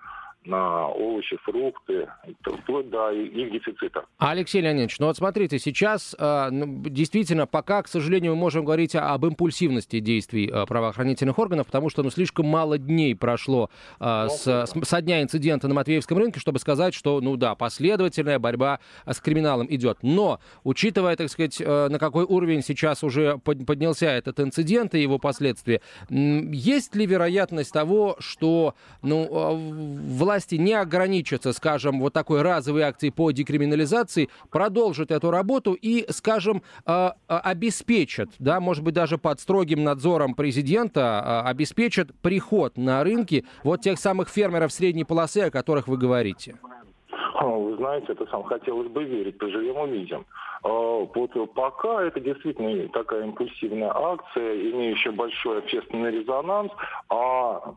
на 0.46 0.88
овощи, 0.88 1.38
фрукты, 1.44 2.08
вплоть 2.44 2.90
до 2.90 3.12
их 3.12 3.52
дефицита. 3.52 4.06
Алексей 4.18 4.62
Леонидович, 4.62 5.00
ну 5.00 5.08
вот 5.08 5.18
смотрите, 5.18 5.60
сейчас 5.60 6.16
э, 6.18 6.50
действительно 6.52 7.48
пока, 7.48 7.82
к 7.84 7.88
сожалению, 7.88 8.34
мы 8.34 8.40
можем 8.40 8.66
говорить 8.66 8.96
об 8.96 9.26
импульсивности 9.26 10.00
действий 10.00 10.50
э, 10.52 10.66
правоохранительных 10.66 11.38
органов, 11.40 11.68
потому 11.68 11.90
что 11.90 12.04
ну, 12.04 12.10
слишком 12.10 12.46
мало 12.46 12.78
дней 12.78 13.16
прошло 13.16 13.70
э, 14.00 14.28
с, 14.30 14.46
с, 14.46 14.74
со 14.84 15.02
дня 15.02 15.22
инцидента 15.22 15.68
на 15.68 15.74
Матвеевском 15.74 16.18
рынке, 16.18 16.40
чтобы 16.40 16.60
сказать, 16.60 16.94
что, 16.94 17.22
ну 17.22 17.38
да, 17.38 17.56
последовательная 17.56 18.40
борьба 18.40 18.80
с 19.06 19.20
криминалом 19.20 19.68
идет. 19.70 20.00
Но, 20.02 20.40
учитывая, 20.64 21.16
так 21.16 21.30
сказать, 21.30 21.60
на 21.60 21.98
какой 22.00 22.26
уровень 22.26 22.64
сейчас 22.64 23.04
уже 23.04 23.38
под, 23.38 23.66
поднялся 23.66 24.08
этот 24.08 24.40
инцидент 24.40 24.94
и 24.96 25.02
его 25.02 25.20
последствия, 25.20 25.82
есть 26.10 26.96
ли 26.96 27.06
вероятность 27.06 27.72
того, 27.72 28.16
что 28.20 28.76
ну, 29.02 29.56
власть 30.08 30.33
власти 30.34 30.56
не 30.56 30.74
ограничатся, 30.74 31.54
скажем, 31.54 32.00
вот 32.00 32.12
такой 32.12 32.42
разовой 32.42 32.82
акцией 32.82 33.14
по 33.14 33.30
декриминализации, 33.30 34.30
продолжат 34.50 35.12
эту 35.12 35.30
работу 35.30 35.74
и, 35.74 36.12
скажем, 36.12 36.64
а, 36.86 37.14
а, 37.28 37.40
обеспечат, 37.40 38.30
да, 38.40 38.60
может 38.60 38.84
быть, 38.84 38.96
даже 38.96 39.20
под 39.20 39.40
строгим 39.40 39.84
надзором 39.84 40.34
президента, 40.34 41.22
а, 41.24 41.48
обеспечат 41.48 42.16
приход 42.22 42.78
на 42.78 43.04
рынки 43.04 43.46
вот 43.64 43.82
тех 43.82 44.00
самых 44.00 44.28
фермеров 44.28 44.74
средней 44.74 45.04
полосы, 45.04 45.38
о 45.40 45.52
которых 45.52 45.88
вы 45.88 45.98
говорите. 45.98 46.56
Вы 47.50 47.76
знаете, 47.76 48.14
это 48.14 48.26
сам 48.28 48.44
хотелось 48.44 48.88
бы 48.88 49.04
верить, 49.04 49.38
поживем 49.38 49.78
увидим. 49.78 50.26
Вот 50.64 51.54
пока 51.54 52.04
это 52.04 52.20
действительно 52.20 52.88
такая 52.90 53.24
импульсивная 53.24 53.92
акция, 53.94 54.72
имеющая 54.72 55.12
большой 55.12 55.60
общественный 55.60 56.12
резонанс, 56.12 56.72
а 57.10 57.74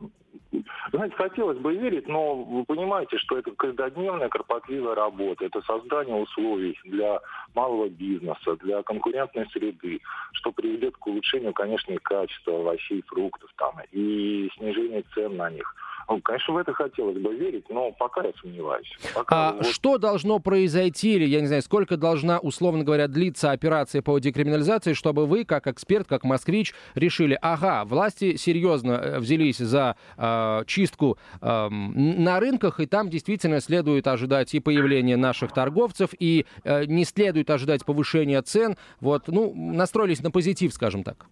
знаете, 0.92 1.16
хотелось 1.16 1.58
бы 1.58 1.74
верить, 1.74 2.06
но 2.06 2.36
вы 2.36 2.64
понимаете, 2.64 3.18
что 3.18 3.38
это 3.38 3.50
каждодневная 3.50 4.28
кропотливая 4.28 4.94
работа, 4.94 5.44
это 5.44 5.60
создание 5.62 6.14
условий 6.14 6.78
для 6.84 7.20
малого 7.54 7.88
бизнеса, 7.88 8.56
для 8.56 8.82
конкурентной 8.82 9.48
среды, 9.50 10.00
что 10.32 10.52
приведет 10.52 10.96
к 10.96 11.06
улучшению, 11.06 11.52
конечно, 11.52 11.92
и 11.92 11.98
качества 11.98 12.60
овощей, 12.60 13.02
фруктов 13.06 13.50
там, 13.56 13.74
и 13.90 14.48
снижению 14.56 15.04
цен 15.14 15.36
на 15.36 15.50
них. 15.50 15.74
Ну, 16.08 16.20
конечно, 16.20 16.54
в 16.54 16.56
это 16.56 16.72
хотелось 16.72 17.18
бы 17.18 17.34
верить, 17.34 17.64
но 17.68 17.90
пока 17.92 18.22
я 18.22 18.32
сомневаюсь. 18.40 18.90
Пока 19.14 19.48
а 19.48 19.52
вот... 19.54 19.66
что 19.66 19.98
должно 19.98 20.38
произойти, 20.38 21.14
или, 21.16 21.24
я 21.24 21.40
не 21.40 21.48
знаю, 21.48 21.62
сколько 21.62 21.96
должна, 21.96 22.38
условно 22.38 22.84
говоря, 22.84 23.08
длиться 23.08 23.50
операция 23.50 24.02
по 24.02 24.18
декриминализации, 24.18 24.92
чтобы 24.92 25.26
вы, 25.26 25.44
как 25.44 25.66
эксперт, 25.66 26.06
как 26.06 26.22
москвич, 26.22 26.74
решили, 26.94 27.36
ага, 27.42 27.84
власти 27.84 28.36
серьезно 28.36 28.92
э, 28.92 29.18
взялись 29.18 29.58
за 29.58 29.96
э, 30.16 30.62
чистку 30.66 31.18
э, 31.40 31.68
на 31.68 32.38
рынках, 32.38 32.78
и 32.78 32.86
там 32.86 33.10
действительно 33.10 33.60
следует 33.60 34.06
ожидать 34.06 34.54
и 34.54 34.60
появления 34.60 35.16
наших 35.16 35.52
торговцев, 35.52 36.10
и 36.16 36.46
э, 36.62 36.84
не 36.84 37.04
следует 37.04 37.50
ожидать 37.50 37.84
повышения 37.84 38.40
цен. 38.42 38.76
Вот, 39.00 39.24
ну, 39.26 39.52
настроились 39.54 40.22
на 40.22 40.30
позитив, 40.30 40.72
скажем 40.72 41.02
так. 41.02 41.26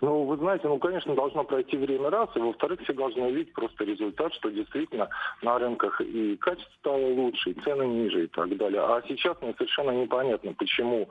Ну, 0.00 0.24
вы 0.24 0.36
знаете, 0.36 0.68
ну, 0.68 0.78
конечно, 0.78 1.14
должно 1.14 1.44
пройти 1.44 1.76
время 1.76 2.10
раз, 2.10 2.28
и 2.36 2.38
во-вторых, 2.38 2.80
все 2.82 2.92
должны 2.92 3.24
увидеть 3.24 3.52
просто 3.52 3.84
результат, 3.84 4.32
что 4.34 4.50
действительно 4.50 5.08
на 5.42 5.58
рынках 5.58 6.00
и 6.00 6.36
качество 6.36 6.72
стало 6.78 7.06
лучше, 7.06 7.50
и 7.50 7.60
цены 7.60 7.84
ниже 7.84 8.24
и 8.24 8.26
так 8.28 8.56
далее. 8.56 8.80
А 8.80 9.02
сейчас 9.08 9.40
мне 9.40 9.54
совершенно 9.54 9.90
непонятно, 9.90 10.54
почему 10.54 11.08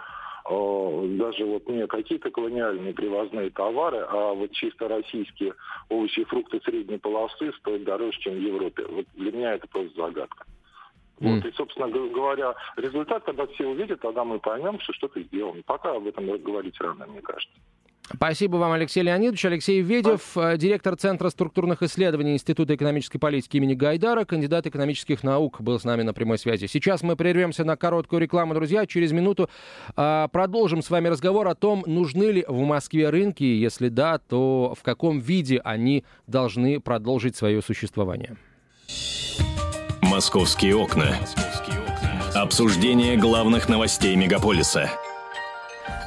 э, 0.50 1.18
даже 1.18 1.46
вот 1.46 1.68
не 1.68 1.86
какие-то 1.88 2.32
колониальные 2.32 2.94
привозные 2.94 3.50
товары, 3.50 4.00
а 4.10 4.34
вот 4.34 4.52
чисто 4.52 4.88
российские 4.88 5.54
овощи 5.90 6.22
и 6.22 6.26
фрукты 6.26 6.62
средней 6.64 6.98
полосы 6.98 7.52
стоят 7.60 7.84
дороже, 7.84 8.18
чем 8.20 8.36
в 8.36 8.40
Европе. 8.42 8.86
Вот 8.88 9.06
для 9.16 9.32
меня 9.32 9.54
это 9.56 9.68
просто 9.68 10.02
загадка. 10.02 10.46
Вот, 11.20 11.44
и, 11.46 11.52
собственно 11.54 11.90
говоря, 11.90 12.54
результат, 12.76 13.24
когда 13.24 13.48
все 13.48 13.66
увидят, 13.66 14.02
тогда 14.02 14.24
мы 14.24 14.40
поймем, 14.40 14.80
что 14.80 14.94
что-то 14.94 15.20
сделано. 15.24 15.64
Пока 15.66 15.96
об 15.96 16.06
этом 16.06 16.28
говорить 16.44 16.80
рано, 16.80 17.08
мне 17.08 17.22
кажется. 17.22 17.58
Спасибо 18.14 18.56
вам, 18.56 18.72
Алексей 18.72 19.04
Леонидович. 19.04 19.46
Алексей 19.46 19.82
Ведев, 19.82 20.38
э, 20.38 20.58
директор 20.58 20.96
Центра 20.96 21.30
структурных 21.30 21.84
исследований 21.84 22.34
Института 22.34 22.76
экономической 22.76 23.18
политики 23.18 23.58
имени 23.58 23.74
Гайдара, 23.74 24.24
кандидат 24.24 24.66
экономических 24.66 25.24
наук, 25.24 25.62
был 25.62 25.80
с 25.80 25.84
нами 25.84 26.04
на 26.04 26.14
прямой 26.14 26.38
связи. 26.38 26.68
Сейчас 26.68 27.04
мы 27.04 27.16
прервемся 27.18 27.66
на 27.66 27.76
короткую 27.76 28.22
рекламу, 28.22 28.54
друзья. 28.54 28.86
Через 28.86 29.12
минуту 29.12 29.50
э, 29.96 30.28
продолжим 30.32 30.82
с 30.82 30.90
вами 30.90 31.10
разговор 31.10 31.48
о 31.48 31.56
том, 31.56 31.84
нужны 31.86 32.32
ли 32.32 32.46
в 32.48 32.62
Москве 32.62 33.10
рынки. 33.10 33.44
Если 33.44 33.90
да, 33.90 34.20
то 34.20 34.74
в 34.80 34.84
каком 34.84 35.20
виде 35.20 35.60
они 35.64 36.06
должны 36.28 36.80
продолжить 36.80 37.36
свое 37.36 37.62
существование. 37.62 38.38
Московские 40.02 40.76
окна. 40.76 41.18
Обсуждение 42.34 43.18
главных 43.18 43.68
новостей 43.68 44.16
мегаполиса. 44.16 44.90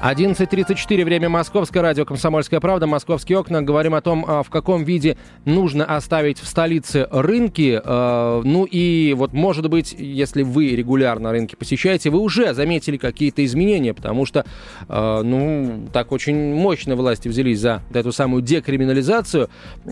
11.34, 0.03 1.05
время 1.05 1.29
Московское, 1.29 1.83
радио 1.83 2.07
«Комсомольская 2.07 2.59
правда», 2.59 2.87
«Московские 2.87 3.37
окна». 3.37 3.61
Говорим 3.61 3.95
о 3.95 4.01
том, 4.01 4.25
а, 4.27 4.43
в 4.43 4.49
каком 4.49 4.83
виде 4.83 5.19
нужно 5.45 5.85
оставить 5.85 6.39
в 6.39 6.47
столице 6.47 7.07
рынки. 7.11 7.79
А, 7.85 8.41
ну 8.43 8.65
и 8.65 9.13
вот, 9.13 9.35
может 9.35 9.69
быть, 9.69 9.95
если 9.99 10.43
вы 10.43 10.71
регулярно 10.71 11.33
рынки 11.33 11.55
посещаете, 11.55 12.09
вы 12.09 12.21
уже 12.21 12.55
заметили 12.55 12.97
какие-то 12.97 13.45
изменения, 13.45 13.93
потому 13.93 14.25
что, 14.25 14.47
а, 14.89 15.23
ну, 15.23 15.87
так 15.93 16.13
очень 16.13 16.55
мощно 16.55 16.97
власти 16.97 17.29
взялись 17.29 17.61
за 17.61 17.83
эту 17.93 18.11
самую 18.11 18.41
декриминализацию. 18.41 19.51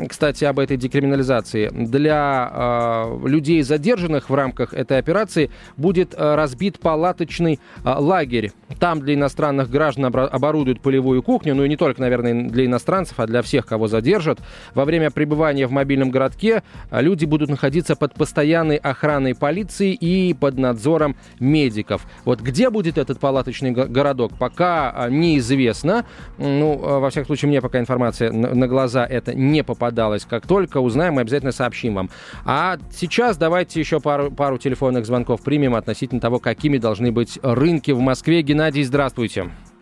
Кстати, 0.09 0.44
об 0.44 0.59
этой 0.59 0.79
декриминализации. 0.79 1.68
Для 1.68 3.11
людей, 3.25 3.61
задержанных 3.61 4.31
в 4.31 4.35
рамках 4.35 4.73
этой 4.73 4.97
операции, 4.99 5.51
будет 5.77 6.14
разбит 6.16 6.79
палаточный 6.79 7.61
лагерь. 7.85 8.53
Там 8.81 9.01
для 9.01 9.12
иностранных 9.12 9.68
граждан 9.68 9.97
граждан 9.98 10.28
оборудуют 10.32 10.80
полевую 10.80 11.22
кухню, 11.22 11.54
ну 11.54 11.64
и 11.64 11.68
не 11.68 11.76
только, 11.76 12.00
наверное, 12.00 12.48
для 12.48 12.66
иностранцев, 12.66 13.18
а 13.18 13.26
для 13.26 13.42
всех, 13.42 13.66
кого 13.66 13.88
задержат. 13.88 14.38
Во 14.74 14.84
время 14.84 15.11
пребывания 15.11 15.66
в 15.66 15.72
мобильном 15.72 16.11
городке 16.11 16.62
а, 16.90 17.00
люди 17.00 17.24
будут 17.24 17.50
находиться 17.50 17.96
под 17.96 18.14
постоянной 18.14 18.76
охраной 18.76 19.34
полиции 19.34 19.92
и 19.92 20.34
под 20.34 20.58
надзором 20.58 21.16
медиков. 21.40 22.06
Вот 22.24 22.40
где 22.40 22.70
будет 22.70 22.98
этот 22.98 23.18
палаточный 23.18 23.70
городок, 23.70 24.32
пока 24.38 24.90
а, 24.90 25.11
неизвестно. 25.11 26.04
Ну, 26.38 26.80
а, 26.82 26.98
во 27.00 27.11
всяком 27.11 27.26
случае, 27.26 27.48
мне 27.48 27.61
пока 27.61 27.78
информация 27.78 28.32
на 28.32 28.68
глаза 28.68 29.06
это 29.06 29.34
не 29.34 29.62
попадалась. 29.62 30.24
Как 30.24 30.46
только 30.46 30.78
узнаем, 30.78 31.14
мы 31.14 31.22
обязательно 31.22 31.52
сообщим 31.52 31.94
вам. 31.94 32.11
А 32.44 32.78
сейчас 32.92 33.37
давайте 33.37 33.80
еще 33.80 34.00
пару, 34.00 34.30
пару 34.30 34.58
телефонных 34.58 35.06
звонков 35.06 35.42
примем 35.42 35.74
относительно 35.74 36.20
того, 36.20 36.38
какими 36.38 36.78
должны 36.78 37.12
быть 37.12 37.38
рынки 37.42 37.90
в 37.90 38.00
Москве. 38.00 38.42
Геннадий, 38.42 38.82
здравствуйте. 38.82 39.08
Здравствуйте. 39.18 39.78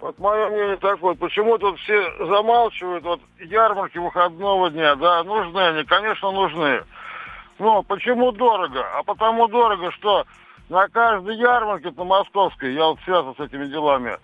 Вот 0.00 0.18
мое 0.18 0.48
мнение 0.48 0.76
такое, 0.76 1.14
почему 1.14 1.58
тут 1.58 1.78
все 1.80 2.26
замалчивают 2.26 3.04
вот 3.04 3.20
ярмарки 3.40 3.98
выходного 3.98 4.70
дня, 4.70 4.94
да, 4.94 5.24
нужны 5.24 5.58
они, 5.58 5.84
конечно, 5.84 6.30
нужны. 6.30 6.84
Но 7.58 7.82
почему 7.82 8.30
дорого? 8.30 8.86
А 8.96 9.02
потому 9.02 9.48
дорого, 9.48 9.90
что 9.92 10.24
на 10.68 10.86
каждой 10.88 11.36
ярмарке 11.36 11.90
на 11.96 12.04
московской, 12.04 12.74
я 12.74 12.86
вот 12.86 13.00
связан 13.04 13.34
с 13.34 13.40
этими 13.40 13.66
делами, 13.66 14.18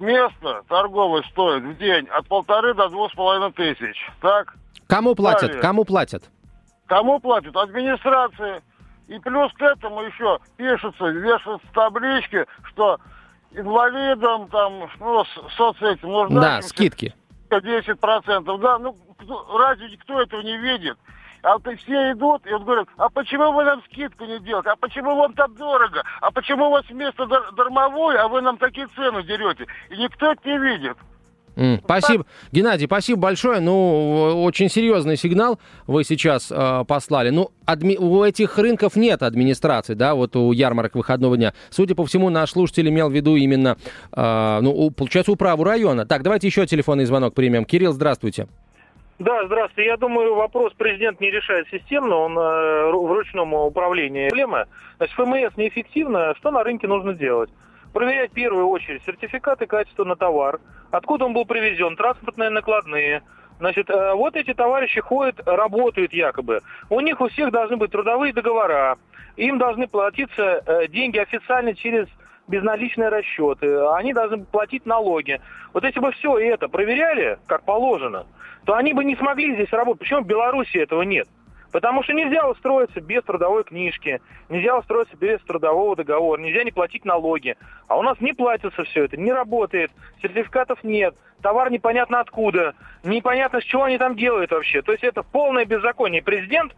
место 0.00 0.62
торговое 0.68 1.22
стоит 1.30 1.62
в 1.62 1.76
день 1.76 2.06
от 2.08 2.26
полторы 2.26 2.74
до 2.74 2.88
двух 2.88 3.12
с 3.12 3.14
половиной 3.14 3.52
тысяч. 3.52 4.10
Так? 4.20 4.54
Кому 4.88 5.14
платят? 5.14 5.48
Далее. 5.48 5.62
Кому 5.62 5.84
платят? 5.84 6.24
Кому 6.86 7.20
платят? 7.20 7.56
Администрации. 7.56 8.62
И 9.06 9.18
плюс 9.20 9.52
к 9.54 9.62
этому 9.62 10.02
еще 10.02 10.38
пишутся, 10.56 11.06
вешаются 11.06 11.66
таблички, 11.72 12.44
что 12.64 12.98
инвалидам, 13.52 14.48
там, 14.48 14.88
ну, 15.00 15.24
с- 15.24 15.54
соцэтим 15.56 16.10
нужна 16.10 16.40
Да, 16.40 16.62
скидки. 16.62 17.14
10%. 17.50 18.58
Да, 18.60 18.78
ну, 18.78 18.96
кто- 19.18 19.58
разве 19.58 19.96
кто 19.96 20.20
этого 20.20 20.42
не 20.42 20.56
видит? 20.58 20.98
А 21.42 21.56
и 21.70 21.76
все 21.76 22.12
идут 22.12 22.44
и 22.46 22.52
вот 22.52 22.62
говорят, 22.64 22.88
а 22.96 23.08
почему 23.10 23.52
вы 23.52 23.64
нам 23.64 23.80
скидку 23.84 24.24
не 24.24 24.40
делаете? 24.40 24.70
А 24.70 24.76
почему 24.76 25.14
вам 25.14 25.32
так 25.34 25.54
дорого? 25.54 26.02
А 26.20 26.30
почему 26.32 26.66
у 26.66 26.70
вас 26.70 26.84
вместо 26.88 27.26
дар- 27.26 27.52
дармовой, 27.52 28.16
а 28.18 28.26
вы 28.28 28.40
нам 28.42 28.58
такие 28.58 28.88
цены 28.88 29.22
дерете? 29.22 29.66
И 29.88 29.96
никто 29.96 30.32
это 30.32 30.48
не 30.48 30.58
видит. 30.58 30.96
М, 31.58 31.80
Спасибо. 31.84 32.24
Геннадий, 32.52 32.86
спасибо 32.86 33.20
большое. 33.20 33.58
Ну, 33.60 34.42
очень 34.44 34.68
серьезный 34.70 35.16
сигнал 35.16 35.58
вы 35.88 36.04
сейчас 36.04 36.52
э, 36.52 36.84
послали. 36.86 37.30
Ну, 37.30 37.50
адми- 37.66 37.98
у 37.98 38.22
этих 38.22 38.56
рынков 38.58 38.94
нет 38.94 39.22
администрации, 39.24 39.94
да, 39.94 40.14
вот 40.14 40.36
у 40.36 40.52
ярмарок 40.52 40.94
выходного 40.94 41.36
дня. 41.36 41.52
Судя 41.70 41.96
по 41.96 42.06
всему, 42.06 42.30
наш 42.30 42.50
слушатель 42.52 42.88
имел 42.88 43.10
в 43.10 43.12
виду 43.12 43.34
именно, 43.34 43.76
э, 44.16 44.58
ну, 44.62 44.70
у- 44.72 44.90
получается, 44.92 45.32
управу 45.32 45.64
района. 45.64 46.06
Так, 46.06 46.22
давайте 46.22 46.46
еще 46.46 46.64
телефонный 46.64 47.06
звонок 47.06 47.34
примем. 47.34 47.64
Кирилл, 47.64 47.92
здравствуйте. 47.92 48.46
Да, 49.18 49.44
здравствуйте. 49.46 49.88
Я 49.90 49.96
думаю, 49.96 50.36
вопрос 50.36 50.72
президент 50.78 51.20
не 51.20 51.32
решает 51.32 51.66
системно, 51.72 52.14
он 52.18 52.38
э, 52.38 52.92
в 52.92 53.12
ручном 53.12 53.52
управлении. 53.52 54.28
Проблема, 54.28 54.66
значит, 54.98 55.16
ФМС 55.16 55.56
неэффективно, 55.56 56.34
что 56.38 56.52
на 56.52 56.62
рынке 56.62 56.86
нужно 56.86 57.14
делать? 57.14 57.50
Проверять 57.92 58.30
в 58.30 58.34
первую 58.34 58.68
очередь 58.68 59.02
сертификаты 59.04 59.66
качества 59.66 60.04
на 60.04 60.16
товар, 60.16 60.60
откуда 60.90 61.24
он 61.24 61.32
был 61.32 61.44
привезен, 61.46 61.96
транспортные 61.96 62.50
накладные. 62.50 63.22
Значит, 63.58 63.90
э, 63.90 64.14
вот 64.14 64.36
эти 64.36 64.54
товарищи 64.54 65.00
ходят, 65.00 65.40
работают 65.46 66.12
якобы. 66.12 66.60
У 66.90 67.00
них 67.00 67.20
у 67.20 67.28
всех 67.28 67.50
должны 67.50 67.76
быть 67.76 67.90
трудовые 67.90 68.32
договора, 68.32 68.98
им 69.36 69.58
должны 69.58 69.88
платиться 69.88 70.62
э, 70.64 70.86
деньги 70.88 71.18
официально 71.18 71.74
через 71.74 72.06
безналичные 72.46 73.08
расчеты, 73.08 73.84
они 73.94 74.12
должны 74.12 74.44
платить 74.44 74.86
налоги. 74.86 75.40
Вот 75.72 75.84
если 75.84 76.00
бы 76.00 76.12
все 76.12 76.38
это 76.38 76.68
проверяли, 76.68 77.38
как 77.46 77.64
положено, 77.64 78.26
то 78.64 78.74
они 78.74 78.92
бы 78.92 79.04
не 79.04 79.16
смогли 79.16 79.54
здесь 79.54 79.72
работать. 79.72 80.00
Почему 80.00 80.20
в 80.22 80.26
Беларуси 80.26 80.78
этого 80.78 81.02
нет? 81.02 81.28
Потому 81.72 82.02
что 82.02 82.14
нельзя 82.14 82.48
устроиться 82.48 83.00
без 83.00 83.22
трудовой 83.24 83.64
книжки, 83.64 84.20
нельзя 84.48 84.76
устроиться 84.78 85.16
без 85.16 85.40
трудового 85.42 85.96
договора, 85.96 86.40
нельзя 86.40 86.64
не 86.64 86.70
платить 86.70 87.04
налоги. 87.04 87.56
А 87.88 87.98
у 87.98 88.02
нас 88.02 88.20
не 88.20 88.32
платится 88.32 88.84
все 88.84 89.04
это, 89.04 89.16
не 89.16 89.32
работает, 89.32 89.90
сертификатов 90.22 90.82
нет, 90.82 91.14
товар 91.42 91.70
непонятно 91.70 92.20
откуда, 92.20 92.74
непонятно 93.04 93.60
с 93.60 93.64
чего 93.64 93.84
они 93.84 93.98
там 93.98 94.16
делают 94.16 94.50
вообще. 94.50 94.80
То 94.80 94.92
есть 94.92 95.04
это 95.04 95.22
полное 95.22 95.66
беззаконие. 95.66 96.22
Президент 96.22 96.74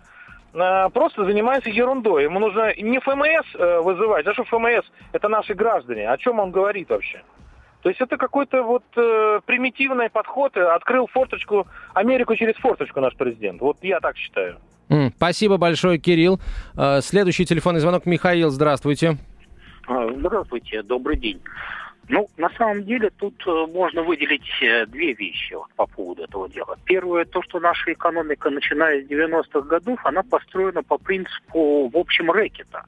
э, 0.54 0.88
просто 0.92 1.24
занимается 1.24 1.70
ерундой. 1.70 2.24
Ему 2.24 2.40
нужно 2.40 2.74
не 2.74 2.98
ФМС 2.98 3.54
э, 3.54 3.80
вызывать, 3.80 4.26
а 4.26 4.34
что 4.34 4.44
ФМС 4.44 4.84
это 5.12 5.28
наши 5.28 5.54
граждане. 5.54 6.10
О 6.10 6.16
чем 6.18 6.40
он 6.40 6.50
говорит 6.50 6.90
вообще? 6.90 7.22
То 7.82 7.88
есть 7.88 8.00
это 8.00 8.16
какой-то 8.16 8.62
вот 8.64 8.82
э, 8.96 9.40
примитивный 9.46 10.10
подход. 10.10 10.56
Открыл 10.56 11.06
форточку, 11.06 11.68
Америку 11.94 12.34
через 12.34 12.56
форточку 12.56 13.00
наш 13.00 13.14
президент. 13.14 13.60
Вот 13.60 13.78
я 13.82 14.00
так 14.00 14.16
считаю. 14.16 14.58
Спасибо 15.16 15.56
большое, 15.56 15.98
Кирилл. 15.98 16.40
Э, 16.76 17.00
Следующий 17.00 17.44
телефонный 17.44 17.80
звонок. 17.80 18.06
Михаил, 18.06 18.50
здравствуйте. 18.50 19.16
А, 19.86 20.08
Здравствуйте, 20.12 20.82
добрый 20.82 21.16
день. 21.16 21.40
Ну, 22.08 22.28
на 22.36 22.50
самом 22.58 22.82
деле, 22.84 23.10
тут 23.18 23.34
э, 23.46 23.66
можно 23.72 24.02
выделить 24.02 24.50
э, 24.62 24.84
две 24.86 25.12
вещи 25.12 25.54
вот 25.54 25.68
по 25.76 25.86
поводу 25.86 26.24
этого 26.24 26.48
дела. 26.48 26.76
Первое, 26.84 27.24
то, 27.24 27.40
что 27.42 27.60
наша 27.60 27.92
экономика, 27.92 28.50
начиная 28.50 29.02
с 29.02 29.06
90-х 29.06 29.60
годов, 29.60 30.00
она 30.04 30.24
построена 30.24 30.82
по 30.82 30.98
принципу, 30.98 31.88
в 31.88 31.96
общем, 31.96 32.32
рэкета. 32.32 32.84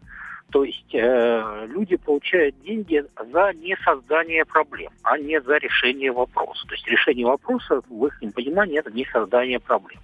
То 0.50 0.64
есть 0.64 0.92
э, 0.92 1.66
люди 1.68 1.96
получают 1.96 2.61
деньги 2.62 3.05
за 3.32 3.53
не 3.55 3.76
создание 3.84 4.44
проблем, 4.44 4.90
а 5.05 5.16
не 5.16 5.40
за 5.40 5.59
решение 5.59 6.11
вопроса. 6.11 6.66
То 6.66 6.74
есть 6.74 6.86
решение 6.88 7.24
вопроса, 7.24 7.80
в 7.88 8.07
их 8.07 8.34
понимании, 8.34 8.78
это 8.80 8.90
не 8.90 9.07
создание 9.07 9.61
проблем. 9.61 10.00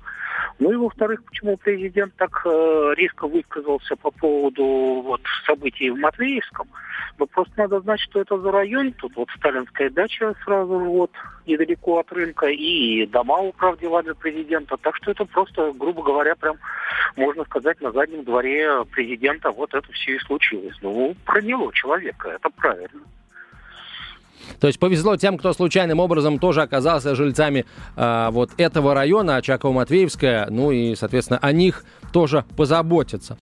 Ну 0.58 0.72
и 0.72 0.76
во-вторых, 0.76 1.24
почему 1.24 1.56
президент 1.56 2.14
так 2.16 2.42
э, 2.44 2.94
резко 2.96 3.26
высказался 3.26 3.96
по 3.96 4.10
поводу 4.10 5.02
вот, 5.04 5.20
событий 5.46 5.90
в 5.90 5.98
Матвеевском? 5.98 6.68
Ну, 7.18 7.26
просто 7.26 7.52
надо 7.56 7.80
знать, 7.80 8.00
что 8.00 8.20
это 8.20 8.38
за 8.38 8.50
район. 8.50 8.92
Тут 8.92 9.16
вот 9.16 9.28
сталинская 9.36 9.90
дача 9.90 10.34
сразу 10.44 10.78
вот 10.78 11.10
недалеко 11.46 11.98
от 11.98 12.12
рынка 12.12 12.46
и 12.46 13.06
дома 13.06 13.38
управ 13.38 13.78
делами 13.78 14.12
президента. 14.12 14.76
Так 14.76 14.96
что 14.96 15.10
это 15.10 15.24
просто, 15.24 15.72
грубо 15.72 16.02
говоря, 16.02 16.34
прям, 16.36 16.56
можно 17.16 17.44
сказать, 17.44 17.80
на 17.80 17.92
заднем 17.92 18.24
дворе 18.24 18.84
президента 18.92 19.50
вот 19.50 19.74
это 19.74 19.90
все 19.92 20.16
и 20.16 20.20
случилось. 20.20 20.76
Ну, 20.82 21.14
проняло 21.24 21.72
человека, 21.72 22.30
это 22.30 22.50
правильно. 22.50 23.02
То 24.60 24.66
есть 24.66 24.78
повезло 24.78 25.16
тем, 25.16 25.38
кто 25.38 25.52
случайным 25.52 26.00
образом 26.00 26.38
тоже 26.38 26.62
оказался 26.62 27.14
жильцами 27.14 27.64
э, 27.96 28.28
вот 28.30 28.50
этого 28.56 28.94
района, 28.94 29.38
Очаково-Матвеевская, 29.38 30.48
ну 30.50 30.70
и, 30.70 30.94
соответственно, 30.94 31.38
о 31.40 31.52
них 31.52 31.84
тоже 32.12 32.44
позаботиться. 32.56 33.38